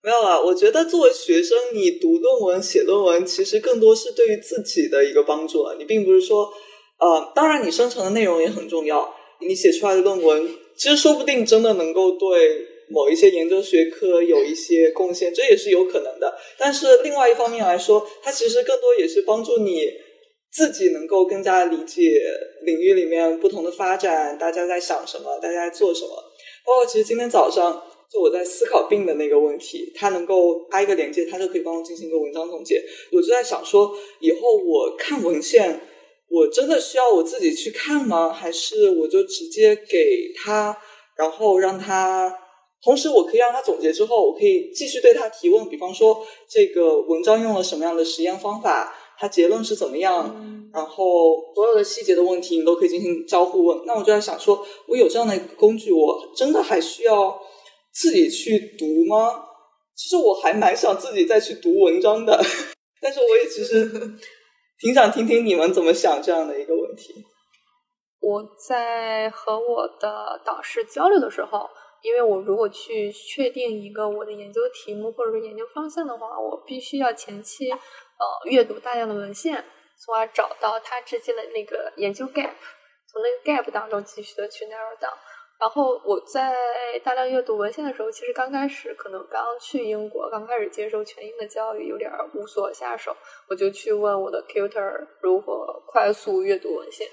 [0.08, 5.74] 没有啊，我觉得作为学生，你读论文、写论文，其实更多是对于自己的一个帮助啊。
[5.78, 6.50] 你并不是说，
[6.98, 9.14] 呃，当然你生成的内容也很重要，
[9.46, 12.66] 你写出来的论文，其实说不定真的能够对。
[12.90, 16.34] 某一些研究学科有一些贡献，这也是有可能的。
[16.56, 19.82] 但是另外一方面来说，它其实更多也是帮助你
[20.50, 22.18] 自己能够更加理解
[22.62, 26.08] 领域里面不同的发展，大家在想什么，大家在做什么。
[26.64, 27.78] 包括其实今天早上
[28.10, 32.82] 就我在思考病的那个问题，它能够发一个连接，它就可以帮我进行一个文章总结。
[33.12, 35.80] 我就在想说，以后我看文献，
[36.28, 38.32] 我真的需要我自己去看吗？
[38.32, 40.76] 还是我就直接给他，
[41.16, 42.34] 然后让他。
[42.80, 45.68] 同时，我可以让他总结之后，我可以继续对他提问。
[45.68, 53.80] 比方说，这个文章用了什么样的实验方法，它结论是怎么样，然后所有的细节的问题，你都可以进行交互问。
[53.84, 57.36] 那我就在想，说我有这样的一个工具，我真的还需要
[58.00, 59.44] 自己去读吗？
[59.94, 62.38] 其实我还蛮想自己再去读文章的，
[63.02, 63.90] 但是我也其实
[64.78, 67.24] 挺想听听你们怎么想这样的一个问题。
[68.20, 71.68] 我在和我的导师交流的时候。
[72.00, 77.78] 因为我如果去确定一个我的研究题目或者说研究方向的话，我必须要前期呃
[78.44, 79.64] 阅读大量的文献，
[79.98, 82.52] 从而找到它之间的那个研究 gap，
[83.10, 85.18] 从那个 gap 当中继续的去 narrow down。
[85.60, 86.54] 然后我在
[87.02, 93.16] 大量阅读文献的时候，其实刚开始可能刚去英国，刚开始接受全英的教育，有点无所下手，
[93.48, 97.06] 我就去问我的 tutor 如何快速阅读文献，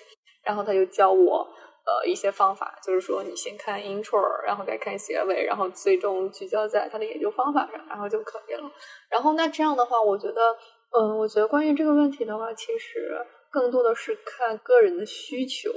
[0.43, 1.47] 然后他就教我。
[1.87, 8.71] 呃，一些方法就是说，你先看 intro，然后再看结尾，然后最终聚焦在他的研究方法上，然后就可以了。
[9.07, 10.57] 然后那这样的话，我觉得，
[10.97, 15.69] 嗯，我觉得关于这个问题的话，其实更多的是看个人的需求，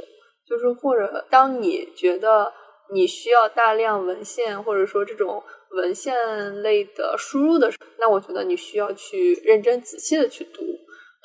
[0.49, 2.53] 就是或者当你觉得
[2.93, 10.63] 你需要大量文献，或者说这种文献类的输入的时候，那我觉得你需要去认真仔细的去读。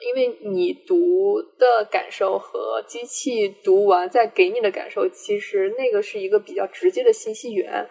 [0.05, 7.89] 因为你读的感受和机器读完再给你的感受，其实那个是一个比较直接的信息源。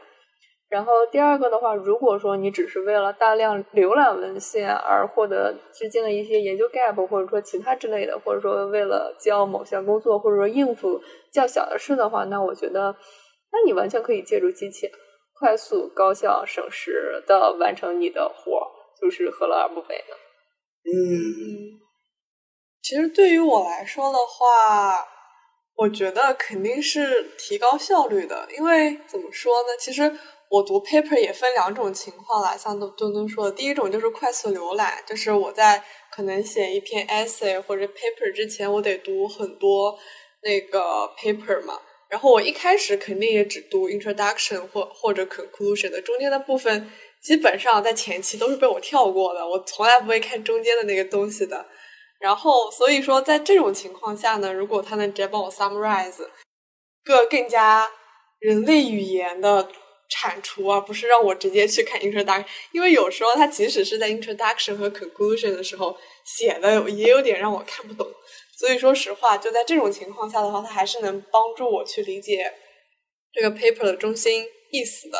[0.72, 10.98] 然后第二个的话，如果说你只是为了大量浏览文献而获得之间的一些研究 gap，或者说其他之类的，或者说为了交某项工作，或者说应付
[11.30, 12.96] 较小的事的话，那我觉得，
[13.52, 14.90] 那你完全可以借助机器，
[15.38, 18.66] 快速、高效、省时的完成你的活儿，
[18.98, 20.16] 就是何乐而不为呢？
[20.86, 21.82] 嗯。
[22.82, 25.06] 其实对于我来说的话，
[25.76, 28.48] 我觉得肯定是提高效率的。
[28.58, 29.68] 因为怎么说呢？
[29.78, 30.02] 其实
[30.52, 39.98] 我读 paper 也分两种情况啦，像东东说的，第一种就是快速浏览，就是我在可能写一篇 essay 或者 paper 之前，我得读很多
[40.42, 41.80] 那个 paper 嘛。
[42.10, 46.90] 然后我一开始肯定也只读 introduction 或或者 conclusion 的，中间的部分
[47.22, 51.64] 基本上在前期都是被我跳过的，我从来不会看中间的那个东西的。
[52.20, 56.18] 然后所以说在这种情况下呢，如果他能直接帮我 summarize
[57.02, 57.88] 个更加
[58.38, 59.66] 人类语言的
[60.12, 68.06] 铲除，而不是让我直接去看 introduction，因为有时候他即使是在 introduction 和 conclusion 的时候写的也有点让我看不懂。
[68.58, 72.52] 所以说实话，就在这种情况下的话，它还是能帮助我去理解
[73.32, 75.18] 这个 paper 的中心意思的。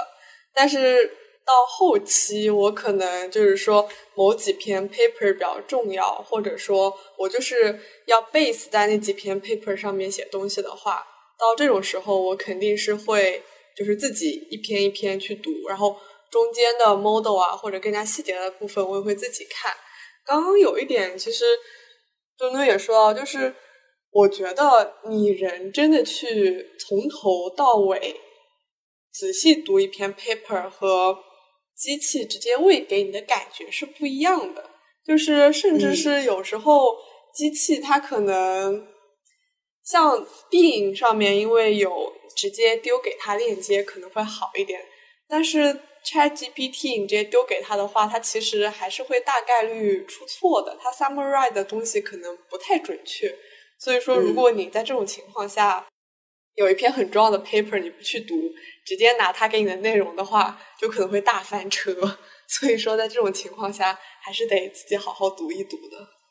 [0.54, 1.06] 但是
[1.44, 11.04] 到后期，我可能就是说某几篇 paper 比较重要，或者说我就是要 base 在那几篇 paper 上面写东西的话，
[11.38, 13.42] 到这种时候，我肯定是会
[13.76, 15.96] 就是自己一篇一篇去读，然后
[16.30, 19.72] 中间的 model 啊或者更加细节的部分，我也会自己看。
[20.24, 21.44] 刚刚有一点其实。
[22.38, 23.54] 墩墩也说到，就是
[24.10, 28.16] 我觉得你人真的去从头到尾
[29.12, 31.16] 仔细读一篇 paper 和
[31.76, 34.70] 机器直接喂给你的感觉是不一样的。
[35.06, 36.96] 就是甚至是有时候
[37.32, 38.88] 机器它可能
[39.84, 44.84] 像 Bing 上面，因为有直接丢给它链接可能会好一点，
[45.28, 45.80] 但是。
[46.04, 50.76] Chat GPT，你直接丢给他的话，他其实还是会大概率出错的。
[50.82, 53.32] 他 summarize 的东西可能不太准确，
[53.78, 55.86] 所以说，如果你在这种情况下
[56.56, 58.34] 有一篇很重要的 paper，你不去读，
[58.84, 61.94] 直接拿他给你的内容的话，就可能会大翻车。
[62.48, 66.21] 所以说，在这种情况下，还是得自己好好读一读的。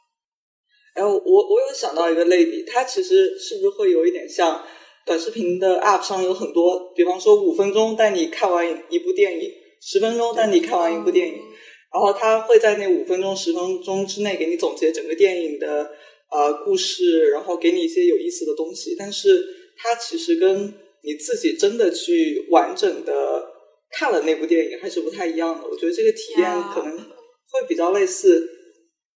[0.95, 4.61] 然后，我我有想到一个类比，它其实是不是会有一点像
[5.05, 9.51] 短视频的 app 上有很多，比方说五分钟带你看完一部电影。
[9.83, 11.33] 十分钟带你看完一部电影，
[11.91, 15.89] 然后它会在那五分钟、十分钟之内给你总结整个电影的
[16.29, 18.95] 呃故事，然后给你一些有意思的东西。
[18.95, 19.43] 但是
[19.75, 20.71] 它其实跟
[21.03, 23.43] 你自己真的去完整的
[23.91, 25.67] 看了那部电影还是不太一样的。
[25.67, 28.60] 我觉得这个体验可能会比较类似。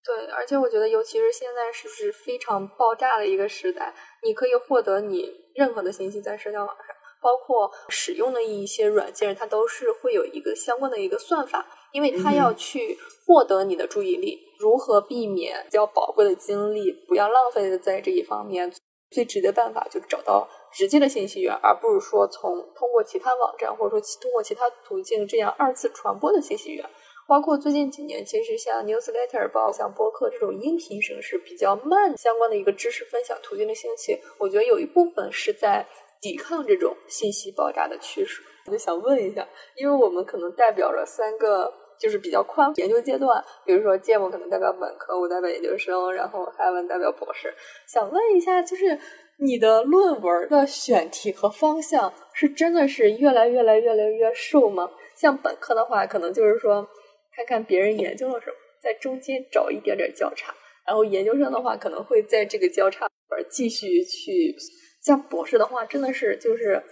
[0.06, 3.92] 对，而且我觉得，尤其是现在是不是非常爆炸的一个时代，
[4.22, 6.86] 你可以获得你任何的信息在社交网上。
[7.20, 14.38] 包括使用的一些软件，它都是会有一个相关的一个算法，因为它要去获得你的注意力。
[14.60, 18.72] 如何避免比较宝贵的精力不要浪费在这一方面？
[19.10, 26.88] 最直接办法就是找到直接的信息源，而不是说从通过其他网站或者说通过其他途径这样二次传播的信息源。
[27.28, 35.86] 包括最近几年，其实像 newsletter 包像播客这种音频形式比较慢相关的一个知识分享途径的兴起，我觉得有一部分是在。
[36.18, 47.54] 抵抗这种信息爆炸的趋势，我就想问一下，因为我们可能代表着三个就是比较宽研究阶段，比如说芥末可能代表本科，我代表研究生，然后海文代表博士。
[47.86, 48.98] 想问一下，就是
[49.36, 54.90] 你的论文的选题和方向是真的是越来越来越来越瘦吗？
[55.14, 56.88] 像本科的话，可能就是说
[57.36, 60.54] 看看别人研究了什么，在中间找一点点交叉，
[60.86, 64.56] 然后研究生的话，可能会在这个交叉里边继续去。
[65.04, 66.82] 像博士的话，真的是就是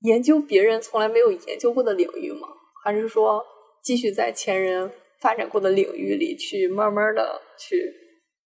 [0.00, 2.48] 研究别人从来没有研究过的领域吗？
[2.82, 3.44] 还是说
[3.82, 7.92] 继续在前人发展过的领域里去慢慢的去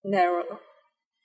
[0.03, 0.59] narrow 呢？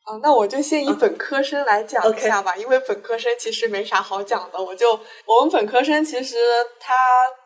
[0.03, 4.61] 啊，那我就先以本科生来讲一下吧，因为本科生其实没啥好讲的。
[4.61, 6.35] 我就我们本科生其实
[6.77, 6.93] 他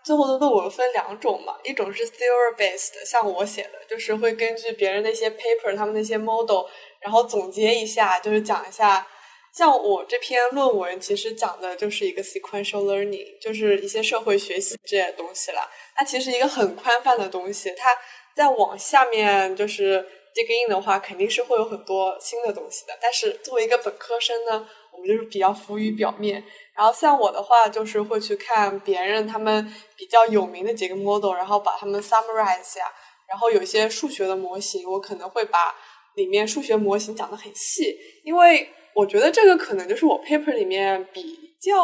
[0.04, 6.66] 最后的论文分两种嘛，一种是 theory based，像我写的，就是会根据别人那些 paper，他们那些 model，
[7.00, 9.06] 然后总结一下，就是讲一下。
[9.54, 15.62] 像我这篇论文，其实讲的就是一个 sequential learning，就是一些社会学习这些东西了。
[15.96, 17.96] 它其实一个很宽泛的东西，它
[18.36, 20.08] 再往下面就是
[20.46, 22.94] dig in 的话，肯定是会有很多新的东西的。
[23.02, 26.44] 但是作为一个本科生呢，我们就是比较浮于表面。
[26.76, 32.82] 然后像我的话，就是会去看别人他们比较有名的几个 model，然后把他们 summarize 下。
[33.28, 35.76] 然后有些数学的模型，我可能会把
[36.16, 38.70] 里面数学模型讲的很细，因为。
[38.98, 41.22] 我觉得这个可能就是我 paper 里面比
[41.62, 41.80] 较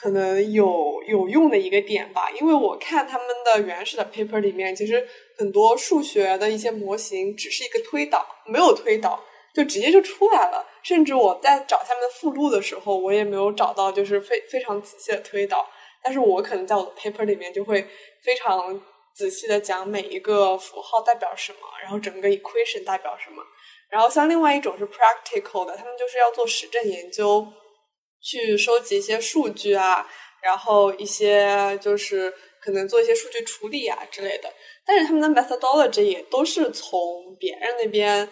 [0.00, 5.06] 可能有有用的一个点吧，因为我看他们的原始的 paper 里面，其实
[5.38, 9.22] 很多数学的一些模型只是一个推导，没有推导
[9.54, 10.66] 就直接就出来了。
[10.82, 15.66] 甚至我在找他们的附录的时候，我也没有找到就是非非常仔细的推导。
[16.02, 17.86] 但是我可能在我的 paper 里面就会
[18.22, 18.78] 非常
[19.14, 23.42] 仔细的讲每一个符号代表什么，然后整个 equation 代表什么。
[23.88, 27.46] 然后像另外一种是 practical 的，他们就是要做实证研究，
[28.24, 30.08] 去收集一些数据啊，
[30.42, 34.50] 然后一些就是可能做一些数据处理啊之类的。
[34.86, 38.28] 但是他们的 methodology 也都是从别人那边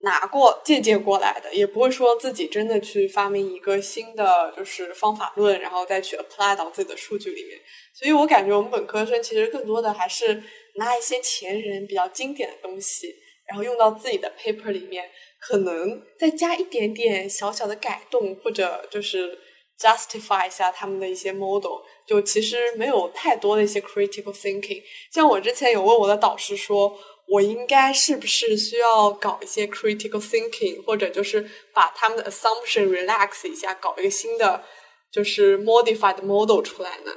[0.00, 7.58] 拿过借鉴过来的，也不会说自己真的去发明一个新的就是方法论，然后再去 apply 到自己的数据里面。
[7.94, 10.42] 所以我感觉我们本科生其实更多的还是
[10.76, 13.14] 拿一些前人比较经典的东西。
[13.46, 15.10] 然后用到自己的 paper 里面，
[15.40, 19.38] 可能再加一点点小小的改动，或者就是
[19.78, 24.82] justify 一下他们的一些 model，就其实没有太多的一些 critical thinking。
[25.12, 34.62] 像我之前有问我的导师说，我应该是不是需要搞一些 critical thinking，或者就是把他们的 assumption relax 一下，搞一个新的
[35.10, 37.12] 就是 modified model 出来呢？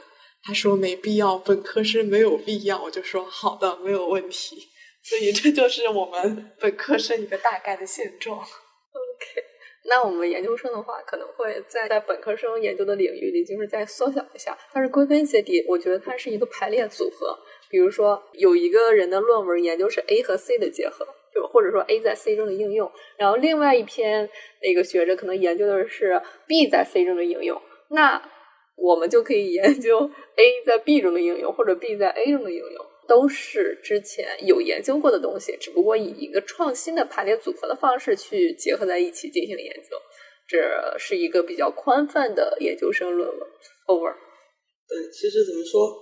[0.45, 2.81] 他说没必要，本科生没有必要。
[2.83, 4.67] 我就说好的，没有问题。
[5.03, 8.37] 所以这就是我们本科生一个大概的现状。
[8.39, 9.43] OK，
[9.85, 14.57] 那我们研究生的话，可能会在在本科生研究的领域里，就是再缩小一下。
[14.73, 17.37] 但是归根结底，我觉得它是一个排列组合。
[17.69, 24.29] 比如说，有一个人的论文研究是 A 和 C 的结合，就或者说 A 在 C 中的应用，然后另外一篇
[24.61, 28.21] 那个学者可能研究的是 B 在 C 中的应用，那
[28.75, 32.85] 我们就可以研究 A 在 B 中的应用，或者 B 在 A 中的应用。
[33.07, 39.97] 都是之前有研究过的东西，只不过以一个创新的排列组合的方式去结合在一起进行研究，
[40.47, 43.39] 这是一个比较宽泛的研究生论文。
[43.87, 44.13] Over。
[44.87, 45.93] 对，其实怎么说，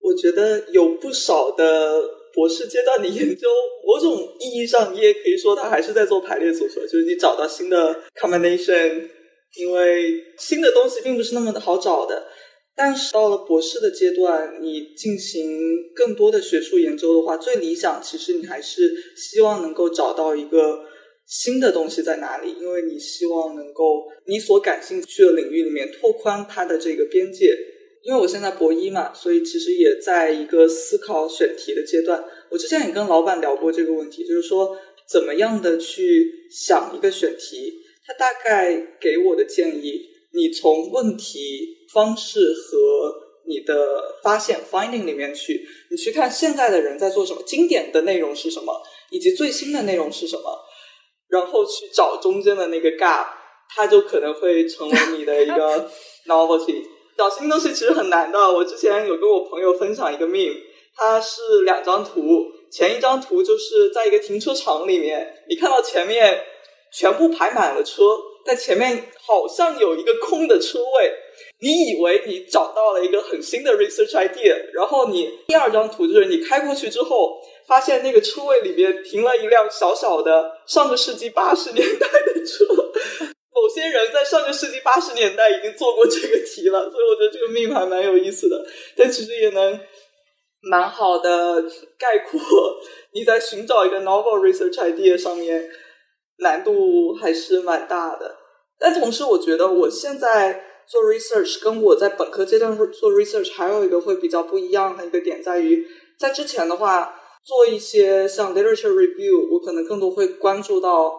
[0.00, 2.00] 我觉得有不少的
[2.32, 3.48] 博士阶段的研究，
[3.86, 9.08] 某种意义上你也可以说它还是在做排列组合，就是你找到新的 combination，
[9.56, 12.26] 因为新的东西并不是那么的好找的。
[12.82, 15.60] 但是到了博士的阶段，你进行
[15.94, 20.80] 更多的学术研究的话，最理想其实你还是希望能够找到一个
[21.26, 27.54] 新的东西在哪里，因为你希望能够你所感兴趣的领域里面拓宽它的这个边界。
[28.02, 32.24] 因为我现在博一嘛，所以其实也在一个思考选题的阶段。
[32.48, 34.74] 我之前也跟老板聊过这个问题，就是说
[35.06, 37.74] 怎么样的去想一个选题。
[38.06, 40.00] 他大概给我的建议，
[40.32, 41.76] 你从问题。
[41.92, 43.14] 方式和
[43.48, 43.74] 你的
[44.22, 48.80] 发现 finding 里面去，你去看现在的人在做什么，经典的内容是什么，
[49.10, 50.56] 以及最新的内容是什么，
[51.28, 53.26] 然后去找中间的那个 gap，
[53.74, 55.90] 它就可能会成为你的一个
[56.28, 56.84] novelty。
[57.16, 58.38] 找新东西其实很难的。
[58.38, 60.56] 我之前有跟我朋友分享一个 meme，
[60.94, 62.20] 它是两张图，
[62.70, 66.42] 前一张图就是在一个停车场里面，你看到前面
[66.92, 71.12] 全部排满了车，但前面好像有一个空的车位。
[71.60, 82.64] 你以为你找到了一个很新的 research idea，然后你第二张图就是你开过去之后，发现那个车位里面停了一辆小小的上个世纪八十年代的车。
[83.52, 88.64] 某些人在上个世纪八十年代已经做过这个题了，所以我觉得这个命还蛮有意思的。
[88.96, 89.78] 但其实也能
[90.62, 91.62] 蛮好的
[91.98, 92.40] 概括
[93.12, 95.68] 你在寻找一个 novel research idea 上面
[96.38, 98.34] 难度还是蛮大的。
[98.78, 100.64] 但同时，我觉得我现在。
[100.90, 105.86] 做 research 跟我在本科阶段做 research 还有一个会比较不一样的一个点在于，
[106.18, 107.14] 在之前的话
[107.44, 111.12] 做一些像 literature review，我可能更多会关注到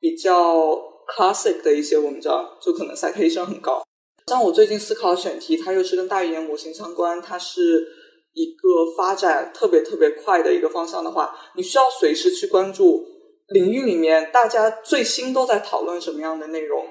[0.00, 3.84] 比较 classic 的一些文章，就可能 citation 很高。
[4.26, 7.86] 像我最近思考的选题，它又是跟大语言模型相关，它是
[8.32, 13.06] 一个发展特别特别快的一个方向的话，你需要随时去关注
[13.50, 16.84] 领域里面大家最新都在讨论什么样的内容，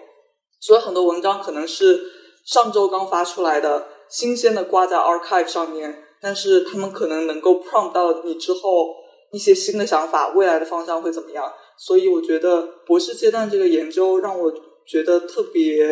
[0.61, 2.20] 所以很多文章可能是。
[2.45, 8.95] 上周刚发出来的，新鲜的挂在 archive 上面，但是他们可能能够 prompt 到你之后
[9.31, 11.51] 一些新的想法，未来的方向会怎么样？
[11.77, 14.51] 所以我觉得博士阶段这个研究让我
[14.85, 15.87] 觉得特别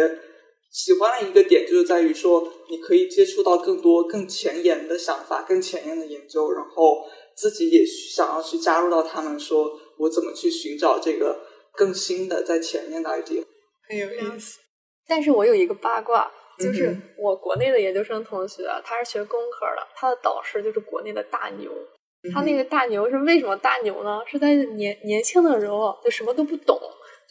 [0.71, 11.39] 喜欢的一个点，就是在于说你可以接触到更多更前沿的想法、更前沿的研究，然后自己也想要去加入到他们，说我怎么去寻找这个
[11.73, 13.43] 更新的在前面的 idea，
[13.87, 14.59] 很有意思。
[15.09, 16.31] 但是我有一个八卦。
[16.61, 21.71] 就是我国内的研究生同学，他是学工科的，他的导师就是国内的大牛。
[22.33, 24.21] 他那个大牛是为什么大牛呢？
[24.27, 26.77] 是在年年轻的时候就什么都不懂。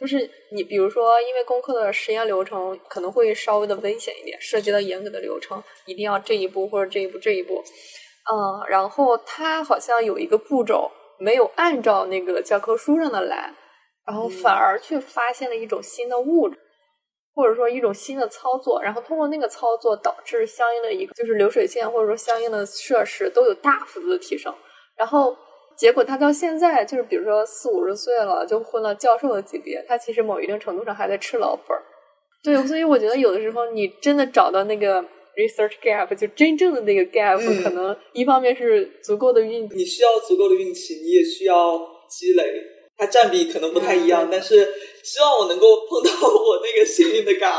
[0.01, 0.19] 就是
[0.51, 7.63] 你比如说，因为工科的实验流程可能会稍微的危险一点，涉及到严格的流程，一定要这一步或者这一步这一步。
[8.33, 13.53] 嗯，然后他好像有一个步骤没有按照那个教科书上的来，
[14.07, 16.59] 然后反而去发现了一种新的物质。
[17.35, 24.53] 或者说一种新的操作，然后通过那个操作导致相应的一个就是流水线或者说相应的设施都有大幅度的提升，
[24.97, 25.37] 然后
[25.77, 31.83] 结果他到现在就是比如说四五十岁了就混到教授的级别，他其实某一定程度上还在吃老本儿。
[32.43, 35.01] 对，所以我觉得有的时候你真的找到那个
[35.37, 42.45] research gap，就真正的那个 gap，可能一方面是足够的运，你需要足够的运气，你也需要积累。
[42.99, 47.59] 它占比可能不太一样，但是希望我能够碰到我那个幸运的嘎，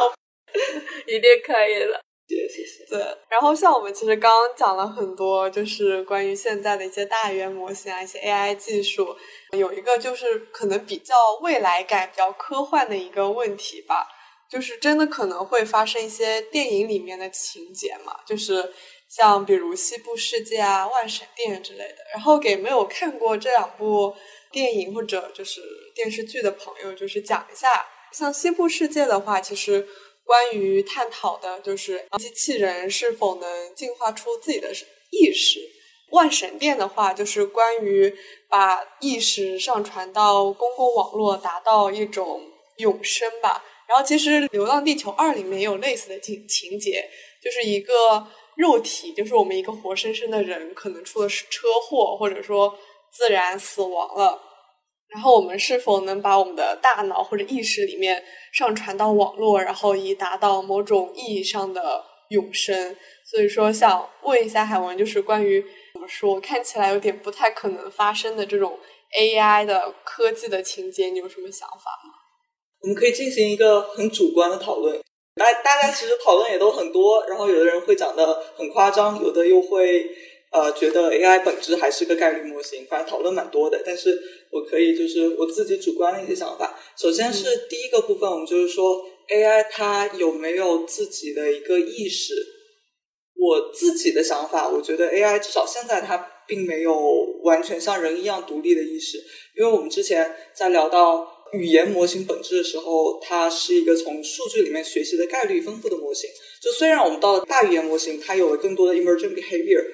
[1.08, 2.00] 一定可以的。
[2.28, 2.86] 谢谢谢谢。
[2.88, 9.16] 对，然后像我们其实刚刚讲了很多，就是关于现在的一些大语言模型啊，一些 AI 技术，
[9.58, 14.08] 有一个就是可能比较未来感、比较科幻的一个问题吧，
[14.48, 18.74] 就是真的可能会发生一些电影里面的情节嘛，就是
[19.10, 21.96] 像比如《西部世界》啊、《万神殿》之类的。
[22.14, 24.16] 然后给没有看过这两部
[24.52, 25.62] 电影或者就是
[25.96, 27.70] 电视剧的朋友，就是讲一下，
[28.12, 29.88] 像《西部世界》的话，其实。
[30.30, 34.72] 关于探讨的就是机器人是否能进化出自己的
[35.10, 35.60] 意识。
[36.12, 38.16] 万神殿的话，就是关于
[38.48, 42.44] 把意识上传到公共网络，达到一种
[42.78, 43.66] 永生吧。
[43.88, 47.10] 然后，其实《流浪地球二》里面也有类似的情情节，
[47.42, 52.78] 就是一个肉体，就是我们一个活生生的人，可能出了车祸，或者说
[53.12, 54.42] 自然死亡了。
[55.10, 62.96] 然后我们是否能把我们的大脑或者意识里面上传到网络，然后以达到某种意义上的永生？
[63.26, 68.78] 所以说，想问一下海文，就是关于怎么说看起来有点不太可能发生的这种
[69.18, 72.14] AI 的科技的情节，你有什么想法吗？
[72.82, 75.02] 我们可以进行一个很主观的讨论，
[75.36, 80.08] 大大家其实讨论也都很多，然后有的人会讲的很夸张，有的又会。
[80.52, 83.82] 呃，觉得 AI 本质还是个概率模型，反正讨论蛮多的。
[83.86, 84.20] 但是
[84.52, 86.80] 我可以就是我自己主观的一些想法。
[86.98, 92.34] 首先是第一个部分，我们就是说 AI 它有没有自己的一个意识？
[93.36, 97.00] 我自己的想法，我觉得 AI 至少现在它并没有
[97.44, 99.18] 完全像人一样独立的意识，
[99.56, 106.30] 因为我们之前在聊到语言模型本质的时候，它是一个从数据里面学习的概率丰富的模型。
[106.62, 109.86] 就虽然我们到了大语言模型，它有了更多的 emergent behavior。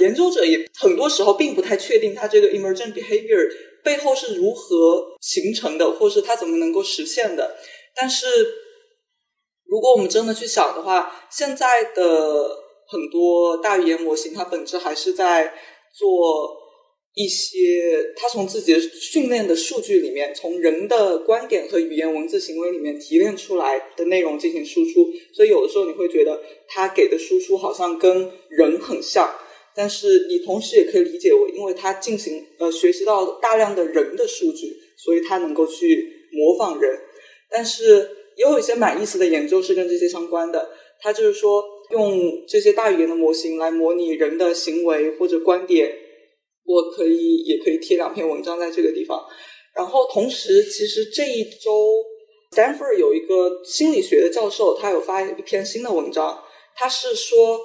[0.00, 3.48] 研究者也很多时候并不太确定它这个 emergent behavior
[3.84, 7.56] 背后是如何形成的，或是它怎么能够实现的。
[7.94, 8.26] 但是，
[9.64, 12.04] 如果我们真的去想的话，现在的
[12.88, 15.54] 很多大语言模型，它本质还是在
[15.96, 16.56] 做
[17.14, 25.08] 一些它从自己的训练的数据里面，从人的观点和语言文字行为里面提炼出来的内容进行输出。
[25.32, 29.28] 所以，有的时候你会觉得它给的输出好像跟人很像。
[29.74, 36.98] 但是你同时也可以理解为，因为它进行呃学习到大量的人的数据，所以它能够去模仿人。
[37.48, 45.90] 但是也有一些蛮意思的研究是跟这些相关的，它就是说用这些大语言的模型来模拟人的行为或者观点。
[46.64, 49.20] 我可以也可以贴两篇文章在这个地方。
[49.74, 52.04] 然后同时，其实这一周
[52.56, 56.42] ，Stanford 有一个心理学的教授，他有发一篇新的文章，
[56.74, 57.60] 他是说。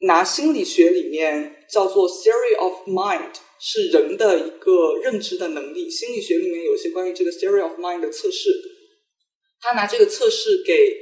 [0.00, 5.88] 拿心理学里面叫做 theory of mind 是人的一个认知的能力。
[5.90, 8.50] 心理学里面有一些关于这个 theory of mind 的测试。
[9.60, 10.96] 他拿这个测试给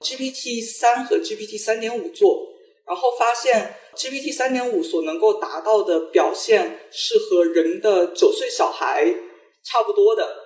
[0.00, 2.48] GPT 三和 GPT 三点五做，
[2.86, 9.04] 然后发现 GPT 三点五所能够达到的表现是和人的九岁小孩
[9.62, 10.37] 差不多的。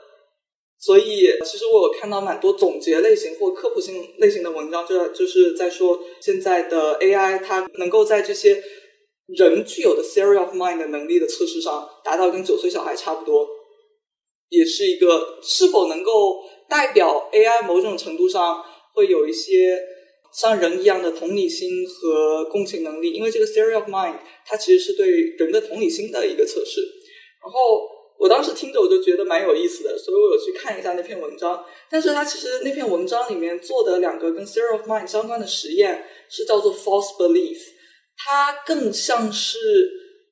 [0.84, 8.60] 所以，其实我有看到蛮多总结类型或科普性类型的文章，就就是在说现在的 AI 它能够在这些
[9.28, 13.46] 人具有的 theory of mind 的能力的测试上达到跟九岁小孩差不多，
[14.48, 18.60] 也是一个是否能够代表 AI 某种程度上
[18.92, 19.78] 会有一些
[20.34, 25.08] 像人一样的同理心和共情能力，因为这个 theory of mind 它其实是对
[25.38, 26.80] 人的同理心的一个测试，
[27.40, 27.91] 然后。
[28.22, 31.64] 我当时听着我就觉得蛮有意思的，所以我有去看一下那篇文章。
[31.90, 37.58] 但是它其实那篇文章里面做的两个跟 theory of mind 相关的实验是叫做 false belief，
[38.16, 39.58] 它更像是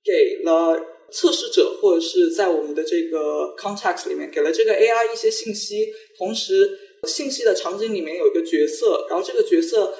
[0.05, 0.81] 给了
[1.11, 6.79] 测试者或者是在我们的这个 context 里面给了这个 AI 一些信息，同时
[7.09, 9.93] 信息的场景里面有一个角色，然后这个角色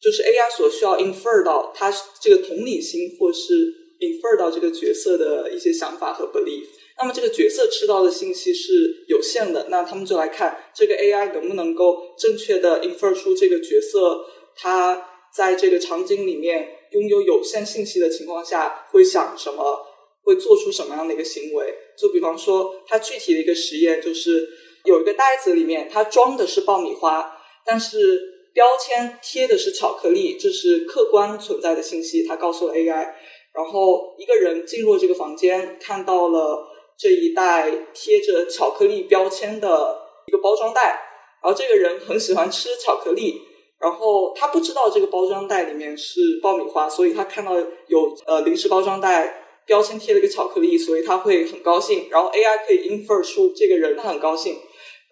[0.00, 3.52] 就是 AI 所需要 infer 到它这个同理心或是
[4.00, 6.64] infer 到这个角色的一些想法和 belief。
[6.98, 14.24] 那么这个角色吃到的信息是有限的，那他们就来看这个 AI 能不能够正确的 infer 出这个角色，
[14.56, 19.86] 他在这个场景里面拥有有限信息的情况下会想什么，
[20.22, 21.74] 会做出什么样的一个行为。
[21.98, 24.48] 就比方说，它具体的一个实验就是
[24.86, 27.30] 有一个袋子里面，它装的是爆米花，
[27.66, 32.26] 但是标签贴的是巧克力，这是客观存在的信息。
[32.26, 33.12] 它告诉了 AI，
[33.52, 36.72] 然后一个人进入这个房间，看到了。
[36.98, 41.00] 这一袋贴着巧克力标签的一个包装袋，
[41.42, 43.42] 然后这个人很喜欢吃巧克力，
[43.78, 47.52] 然后他不知道这个包装袋里面是爆米花，所以他看到
[47.86, 52.08] 有呃零食包装袋标签贴了个巧克力，所以他会很高兴。
[52.10, 54.56] 然后 AI 可以 infer 出这个人他很高兴，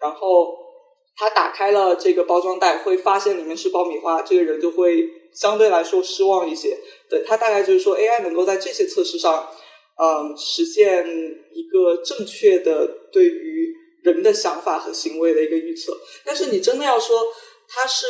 [0.01, 0.57] 然后
[1.15, 6.77] 他打开了这个包装袋，会发现里面是爆米花，这个人就会相对来说失望一些。
[7.09, 9.47] 对他大概就是说，AI 能够在这些测试上，
[9.97, 11.05] 嗯，实现
[11.53, 13.73] 一个正确的对于
[14.03, 15.97] 人的想法和行为的一个预测。
[16.23, 17.27] 但是你真的要说
[17.67, 18.05] 它是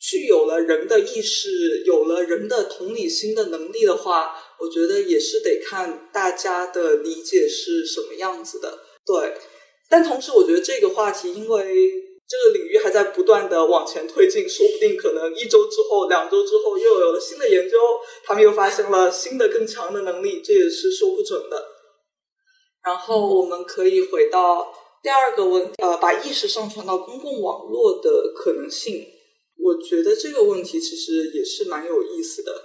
[0.00, 8.80] 具有了人的意识、有了人的同理心的能力的话，我觉得也是得看大家的理解是什么样子的。
[9.06, 9.34] 对，
[9.88, 12.11] 但同时我觉得这个话题因为。
[12.32, 17.76] 这个领域还在不断的往前推进，说不定可能一周之后、两周之后又有了新的研究，
[18.24, 21.62] 他们又发现了新的更强的能力，这也是说不准的。
[22.82, 24.72] 然后我们可以回到
[25.02, 29.06] 第二个问，呃，把意识上传到公共网络的可能性。
[29.62, 32.62] 我觉得这个问题其实也是蛮有意思的。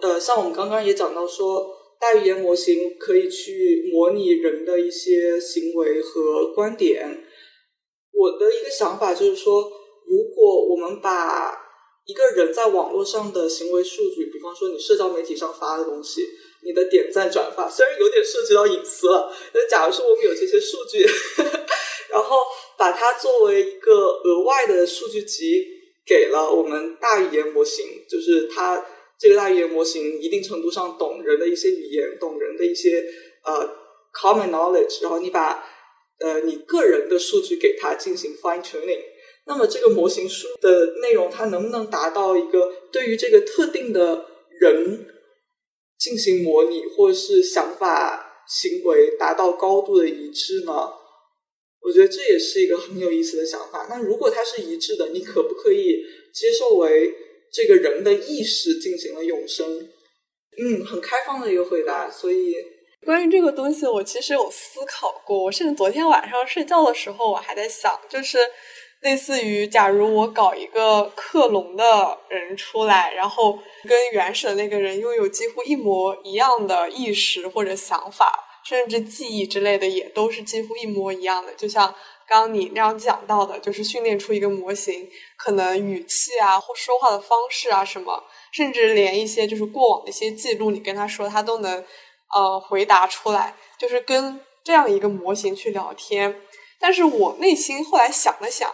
[0.00, 1.68] 呃，像我们刚刚也讲到说，
[2.00, 7.24] 大语言模型可以去模拟人的一些行为和观点。
[8.18, 9.70] 我的一个想法就是说，
[10.06, 11.54] 如果我们把
[12.06, 16.22] 一个人在网络上的行为数据，比方说你社交媒体上发的东西，
[16.64, 21.04] 你的点赞转发，虽然有点涉及到隐私了，但假如说我们有这些数据，
[22.08, 22.38] 然后
[22.78, 25.66] 把它作为一个额外的数据集
[26.06, 28.82] 给了我们大语言模型，就是它
[29.18, 33.04] 这个大语言模型一定程度上懂人的一些语言，懂人的一些
[33.44, 33.68] 呃
[34.14, 35.62] common knowledge，然后你把。
[36.18, 39.02] 呃，你个人的数据给它进行 fine tuning，
[39.46, 44.24] 那么这个模型数的内容，它能不能达到一个对于这个特定的
[44.58, 45.06] 人
[45.98, 50.72] 进行模拟，或者是想法行为达到高度的一致呢？
[51.82, 53.86] 我觉得这也是一个很有意思的想法。
[53.90, 56.02] 那如果它是一致的，你可不可以
[56.32, 57.14] 接受为
[57.52, 59.86] 这个人的意识进行了永生？
[60.58, 62.54] 嗯，很开放的一个回答，所以。
[63.06, 65.44] 关于这个东西，我其实有思考过。
[65.44, 68.36] 我甚至昨天晚上睡觉的时候，我还在想，就是
[69.02, 73.56] 类似于，假如我搞一个克隆的人出来，然后
[73.88, 81.54] 跟原始的那个人拥有几乎一模一样的意识或者想法，甚至记忆之类的，也都是几乎一模一样的。
[81.54, 81.94] 就像
[82.26, 91.84] 刚刚你那样讲到的，就是训练出一个模型，可能语气啊或说话的方式啊什么，甚至连一些就是过往的一些记录，你跟他说，他都能。
[92.36, 96.38] 呃，回答出来就是跟这样一个模型去聊天，
[96.78, 98.70] 但是我内心后来想了想，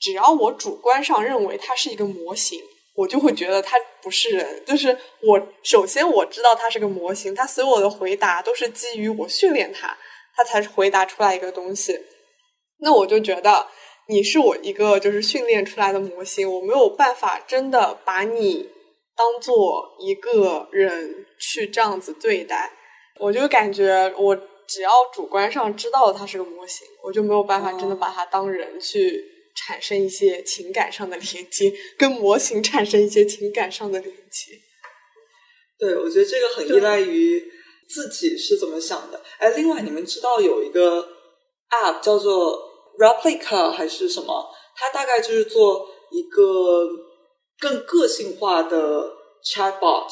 [0.00, 2.60] 只要我主观上认为它是一个模型，
[2.96, 4.64] 我就会觉得它不是人。
[4.66, 9.96] 就是我首先我知道它是个模型，它所有的回答都是基于我训练它，
[10.34, 11.96] 它才回答出来一个东西。
[12.80, 13.68] 那我就觉得
[14.08, 18.70] 你是我一个就是训练出来的模型，我没有办法真的把你
[19.16, 22.72] 当做一个人去这样子对待。
[23.20, 24.36] 我就感觉，我
[24.66, 34.58] 只要主观上知道它是个模型，我就没有办法真的把它当人去产生一些情感上的连接，跟模型产生一些情感上的连接。
[35.78, 37.42] 对，我觉得这个很依赖于
[37.88, 39.22] 自己是怎么想的。
[39.38, 41.06] 哎，另外你们知道有一个
[41.70, 42.58] App 叫做
[42.98, 44.50] Replica 还是什么？
[44.76, 46.88] 它大概就是做一个
[47.60, 49.12] 更个性化的
[49.44, 50.08] Chatbot。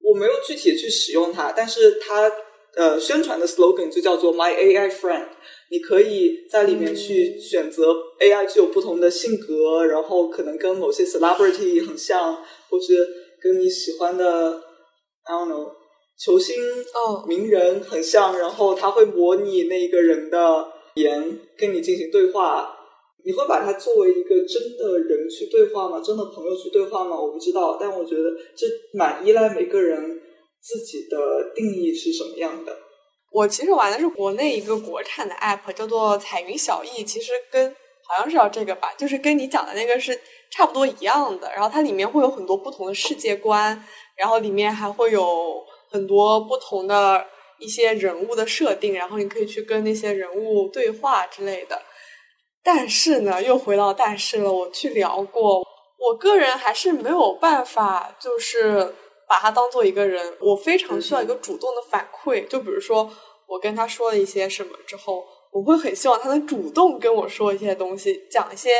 [0.00, 2.30] 我没有具体的去使用它，但是它
[2.76, 5.26] 呃宣传的 slogan 就叫做 My AI Friend。
[5.68, 12.36] 你可以在里面去选择 AI 具有不同的性格，然后可能跟某些 celebrity 很像，
[12.70, 13.04] 或是
[13.42, 14.62] 跟你喜欢的
[15.24, 15.72] I don't know
[16.16, 16.54] 球星、
[17.26, 22.75] 名人很像，然后它会模拟那个人的言跟你进行对话。
[23.26, 26.00] 你会把它作为一个真的人去对话吗？
[26.00, 27.20] 真的朋友去对话吗？
[27.20, 28.64] 我不知道，但我觉得这
[28.96, 30.00] 蛮依赖每个人
[30.62, 32.72] 自己的定义是什么样的。
[33.32, 37.68] 我其实玩的是国内一个国产的 app，叫做彩云小艺，其实跟
[38.06, 40.16] 好像是叫这个吧，就是跟你讲的那个是
[40.52, 41.50] 差不多一样的。
[41.50, 43.84] 然后它里面会有很多不同的世界观，
[44.16, 45.60] 然后里面还会有
[45.90, 47.26] 很多不同的
[47.58, 51.82] 一些人物的设定，然后你可以去跟那些人物对话之类的。
[52.66, 54.52] 但是呢，又回到但是了。
[54.52, 55.64] 我去聊过，
[55.96, 58.92] 我个人还是没有办法，就是
[59.28, 60.36] 把他当做一个人。
[60.40, 62.44] 我非常需要一个主动的反馈。
[62.48, 63.08] 就比如说，
[63.46, 68.70] 我跟他说了一些什么之后，我会很希望他能主动跟我说一些东西，讲一些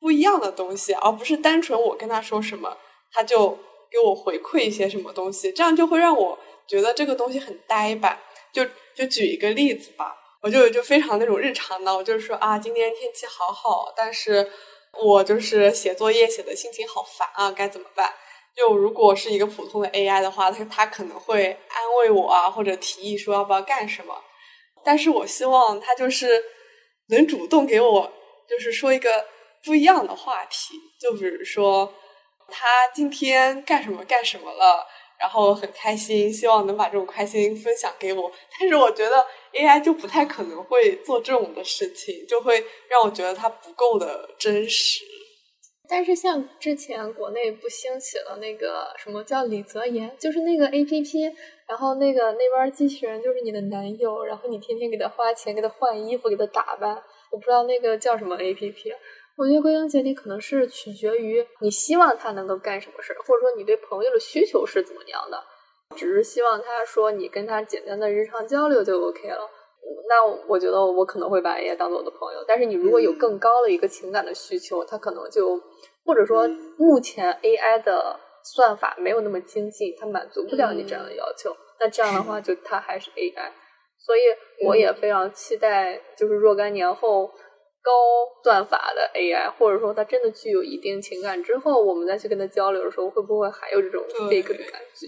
[0.00, 2.78] 不一样的东西，而不是单纯我跟他说什么，
[3.12, 3.50] 他就
[3.90, 5.52] 给我回馈一些什么东西。
[5.52, 8.18] 这样就会让我觉得这个东西很呆板。
[8.50, 8.64] 就
[8.96, 10.16] 就举一个例子吧。
[10.40, 14.50] 我就就非常那种日常的，我就是说啊，今天天气好好，但是
[15.02, 18.14] 我就是写作业写的心情好烦啊，该怎么办？
[18.56, 24.14] 就如果是一个普通的 AI 的话，它它可能会安慰我啊，或者提议说要不要干什么。
[24.84, 26.42] 但是我希望它就是
[27.08, 28.12] 能主动给我，
[28.48, 29.26] 就是说一个
[29.64, 31.92] 不一样的话题，就比如说
[32.48, 34.86] 他今天干什么干什么了，
[35.18, 38.30] 然后很开心，希望能把这种开心分享给我。
[38.58, 45.04] 但是我觉得 AI 就不太可能会做这种的事情，就会让我觉得它不够的真实。
[45.90, 51.22] 但是像之前国内不兴起了那个什么叫李泽言，就是那个 A P P，
[51.66, 56.94] 然后那个那边机器人就是你的男友，然后你天天给他花钱，给他换衣服，给他打扮。
[57.30, 58.92] 我不知道那个叫什么 A P P，
[59.38, 65.40] 我觉得归根结底可能是取决于你希望他能够干什么事儿，或者说你对朋友的需求是怎么样的。
[65.96, 69.48] 只是希望他说你跟他简单的日常交流就 OK 了。
[70.08, 75.58] 那我觉得我可能会把 AI 当做我的朋友，但是你如果有更高的一个情感的需求，他可能就
[76.04, 81.56] 或者说目前 AI 的算法没有那么精进，它满足不了你这样的要求。
[81.78, 83.52] 那这样的话， 就它还是 AI。
[83.98, 84.20] 所以
[84.66, 87.30] 我也非常期待，就是若干年后
[87.88, 95.06] 高算法的 AI，或者说它真的具有一定情感之后，我们再去跟它交流的时候，会不会还有这种 fake 的感觉？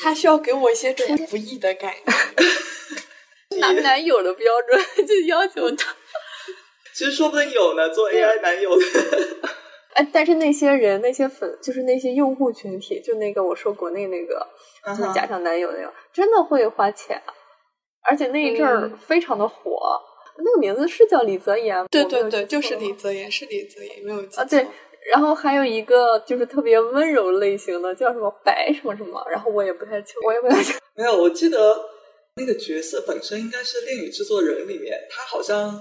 [0.00, 5.92] 它需要给我一些出不意的感觉， 男男友的标准就要求他。
[6.94, 8.84] 其实说不定有呢，做 AI 男友的。
[9.94, 14.46] 哎，但是那些人、那些粉，就是那些用户群体，就那个我说国内那个，
[14.96, 17.20] 就加上男友那个，真的会花钱。
[18.08, 20.00] 而且那一阵儿非常的火，
[20.38, 24.42] 那个名字是叫李泽言，对对对，就是李泽言，是李泽言，没有记错。
[24.42, 24.66] 啊，对。
[25.12, 30.74] 然后还有一个就是特别温柔类型的，叫什么白什么什么，然后我也不太清，我也不太清。
[30.96, 31.80] 没有，我记得
[32.34, 35.80] 那个角色本身应该是《恋与制作人》里面，他好像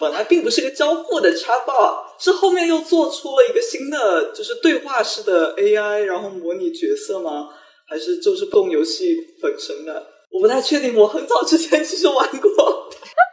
[0.00, 7.48] 本来并不是个交互的插画，是后面又做出了一个新的，就是对话式的 AI，然后模拟角色吗？
[7.88, 10.06] 还是就是供游戏本身的？
[10.32, 12.90] 我不太确定，我很早之前其实玩过。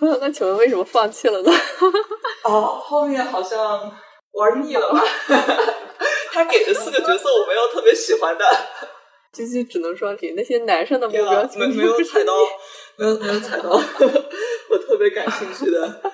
[0.20, 1.50] 那请问为什么放弃了呢？
[2.44, 3.90] 哦，后面好像
[4.32, 5.02] 玩腻了吧？
[6.32, 8.44] 他给的四个角色我没有特别喜欢的。
[9.32, 12.32] 就就只能说给那些男生的目标没没有踩到，
[12.96, 16.12] 没有没有踩到我特别感兴趣的。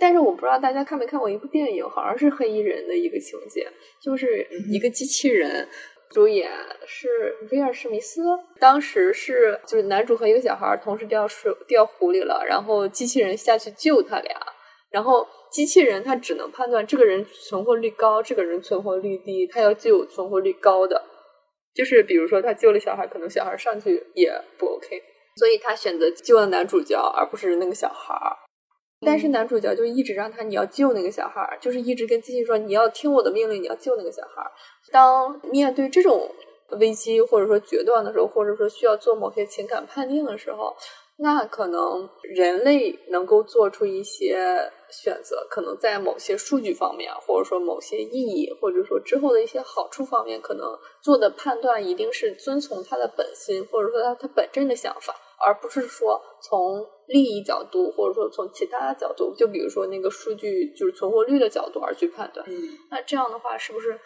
[0.00, 3.70] 但是我不知道大家看没看过一部电影，好像是黑衣人的一个情节，
[4.02, 5.68] 就是一个机器人。
[6.10, 6.50] 主演
[6.86, 7.08] 是
[7.52, 8.20] 威尔史密斯，
[8.58, 14.36] 当时是就是男主和一个小孩同时掉水掉湖里了，然后机器人下去救他俩，
[14.90, 21.00] 然后机器人他只能判断这个人存活率高，这个人存活率低，他要救存活率高的，
[21.72, 25.00] 就是比如说他救了小孩，可能小孩上去也不 OK，
[25.36, 28.36] 所以他选择救了男主角而不是那个小孩。
[29.02, 34.50] 但是男主角就一直让他你要救那个小孩儿，就是一直跟机器说你要听我的命令，你要救那个小孩儿。
[34.92, 36.30] 当面对这种
[36.78, 40.76] 危机或者说决断的时候，或者说需要做某些情感判定的时候，
[41.18, 55.14] 那可能人类能够做出一些选择，可能在某些数据方面，或者说某些意义，或者说之后的一些好处方面，可能做的判断一定是遵从他的本心，或者说他他本真的想法。
[55.42, 62.44] 而不是说从利益角度，或者说从其他角度，就比如说那个数据就是存活率的角度而去判断。
[62.46, 63.98] 嗯，那这样的话，是不是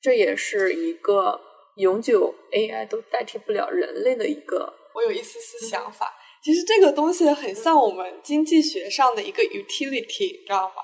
[0.00, 1.40] 这也是一个
[1.76, 4.74] 永久 AI 都代替不了人类的一个？
[4.94, 10.82] 我有一丝丝想法，其实这个东西很像我们经济学上的一个 utility，知道吗？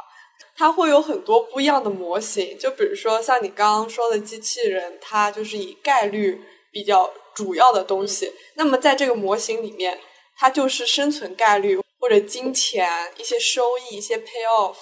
[0.56, 6.40] 它会有很多不一样的模型，就比如说像你刚刚说的机器人，它就是以概率
[6.70, 7.12] 比较。
[7.34, 9.98] 主要的东西，那么在这个模型里面，
[10.36, 14.76] 它就是生存概率或者金钱一些收益一些 pay off，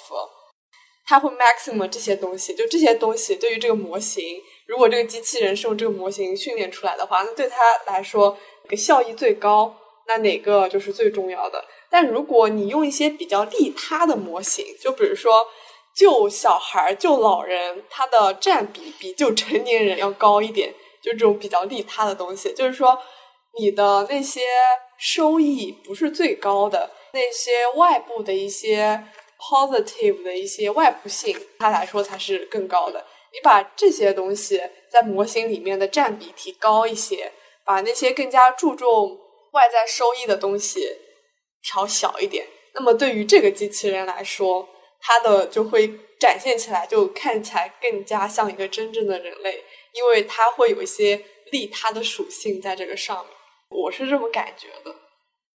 [1.05, 2.55] 它会 maximum 这些东西。
[2.55, 8.37] 就这些东西对于这个模型，如果这个机器人是用这个模型训练出来的话，那对它来说，
[8.69, 9.75] 个效益最高，
[10.07, 11.65] 那哪个就是最重要的？
[11.91, 15.47] 但如果你用一些比较利他的模型，就比如说
[15.95, 20.75] 救小孩、救老人，它的占比比救成年人要高一点。
[21.03, 22.97] 就这种比较利他的东西，就是说，
[23.59, 24.41] 你的那些
[24.97, 29.03] 收益不是最高的，那些外部的一些
[29.43, 33.05] positive 的一些外部性，它来说才是更高的。
[33.32, 37.32] 你把这些东西在模型里面的占比提高一些，
[37.64, 39.18] 把那些更加注重
[39.53, 40.86] 外在收益的东西
[41.62, 44.68] 调小一点，那么对于这个机器人来说，
[45.01, 49.64] 它的就会展现起来，就看起来更加像一个真正的人类。
[49.95, 53.34] 因为它会有一些利他的属性在这个上面，
[53.68, 55.02] 我是这么感觉的。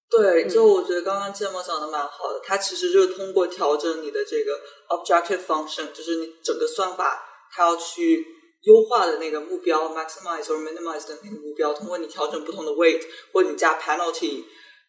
[0.09, 8.25] 对，就我觉得刚刚芥末讲的蛮好的，它其实就是通过调整你的这个 objective function，就是你整个算法它要去
[8.61, 13.01] 优化的那个目标 maximize 或 minimize 的那个目标，通过你调整不同的 weight
[13.33, 14.45] 或你加 penalty，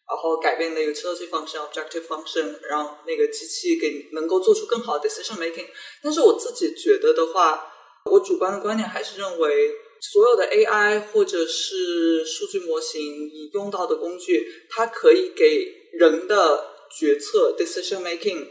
[0.07, 5.67] 然后改变那个 utility function、objective function，让那个机器给能够做出更好的 decision making。
[6.01, 7.71] 但是我自己觉得的话，
[8.09, 16.65] 我主观的观点还是认为，所有的 AI 或者是数据模型你用到的工具，它可以给人的
[16.97, 18.47] 决策 decision making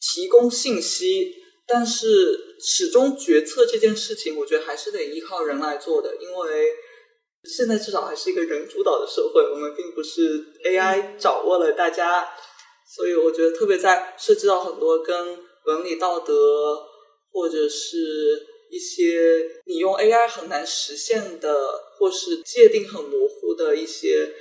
[0.00, 1.34] 提供信息，
[1.66, 6.72] 但是始终决策这件事情，我觉得还是得依靠人来做的，因为。
[7.48, 12.28] 现在至少还是一个人主导的社会，我们并不是 AI 掌握了大家，
[12.96, 16.34] 所以我觉得特别在涉及到很多跟伦理道德
[17.30, 18.44] 或者是
[18.76, 21.50] 一些你用 AI 很难实现的，
[21.96, 24.34] 或是界定很模糊的一些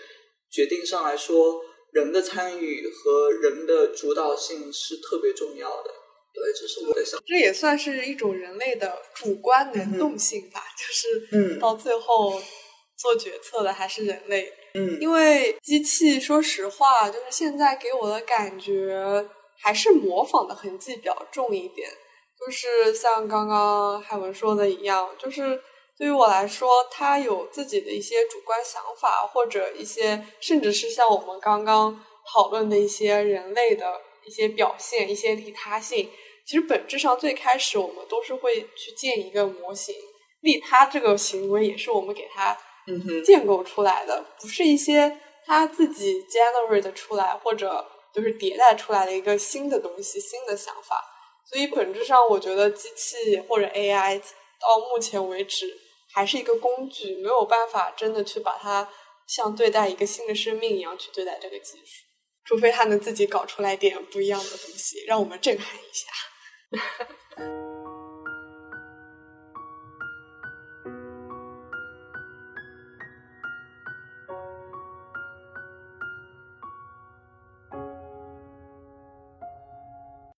[0.52, 1.62] 决定上来说，
[1.94, 5.90] 人的参与和人的主导性是特别重要的。
[6.34, 7.20] 对，这是我的想。
[7.26, 12.42] 这也算是一种人类的主观能动性吧，就是嗯，到最后。
[12.98, 19.30] 做决策的还是人类，嗯，因为机器，说实话，就是现在给我的感觉
[19.60, 21.90] 还是模仿的痕迹比较重一点。
[22.46, 25.60] 就是像刚刚海文说的一样，就是
[25.98, 32.00] 对于我来说，他有自己的一些主观想法，或者一些，甚至是像我们刚刚
[32.32, 36.12] 讨论的一些人类的一些表现、一些利他性。
[36.46, 39.96] 其实本质上，最开始我们都是会去建一个模型，
[40.42, 42.56] 利他这个行为也是我们给他。
[42.88, 47.84] 嗯哼，建构出来的不是一些他自己 generate 出来或者
[48.14, 51.04] 就是迭代出来的一个新的东西、新的想法。
[51.50, 55.78] 所以本质上，我觉得机器或者 AI 到目前为止
[56.14, 58.90] 还是一个工具，没有办法真的去把它
[59.28, 62.04] 像对待一个新的生命一样去对待这个技术，
[62.46, 67.66] 除非它能自己搞出来点不一样的东西，让我们震撼一下。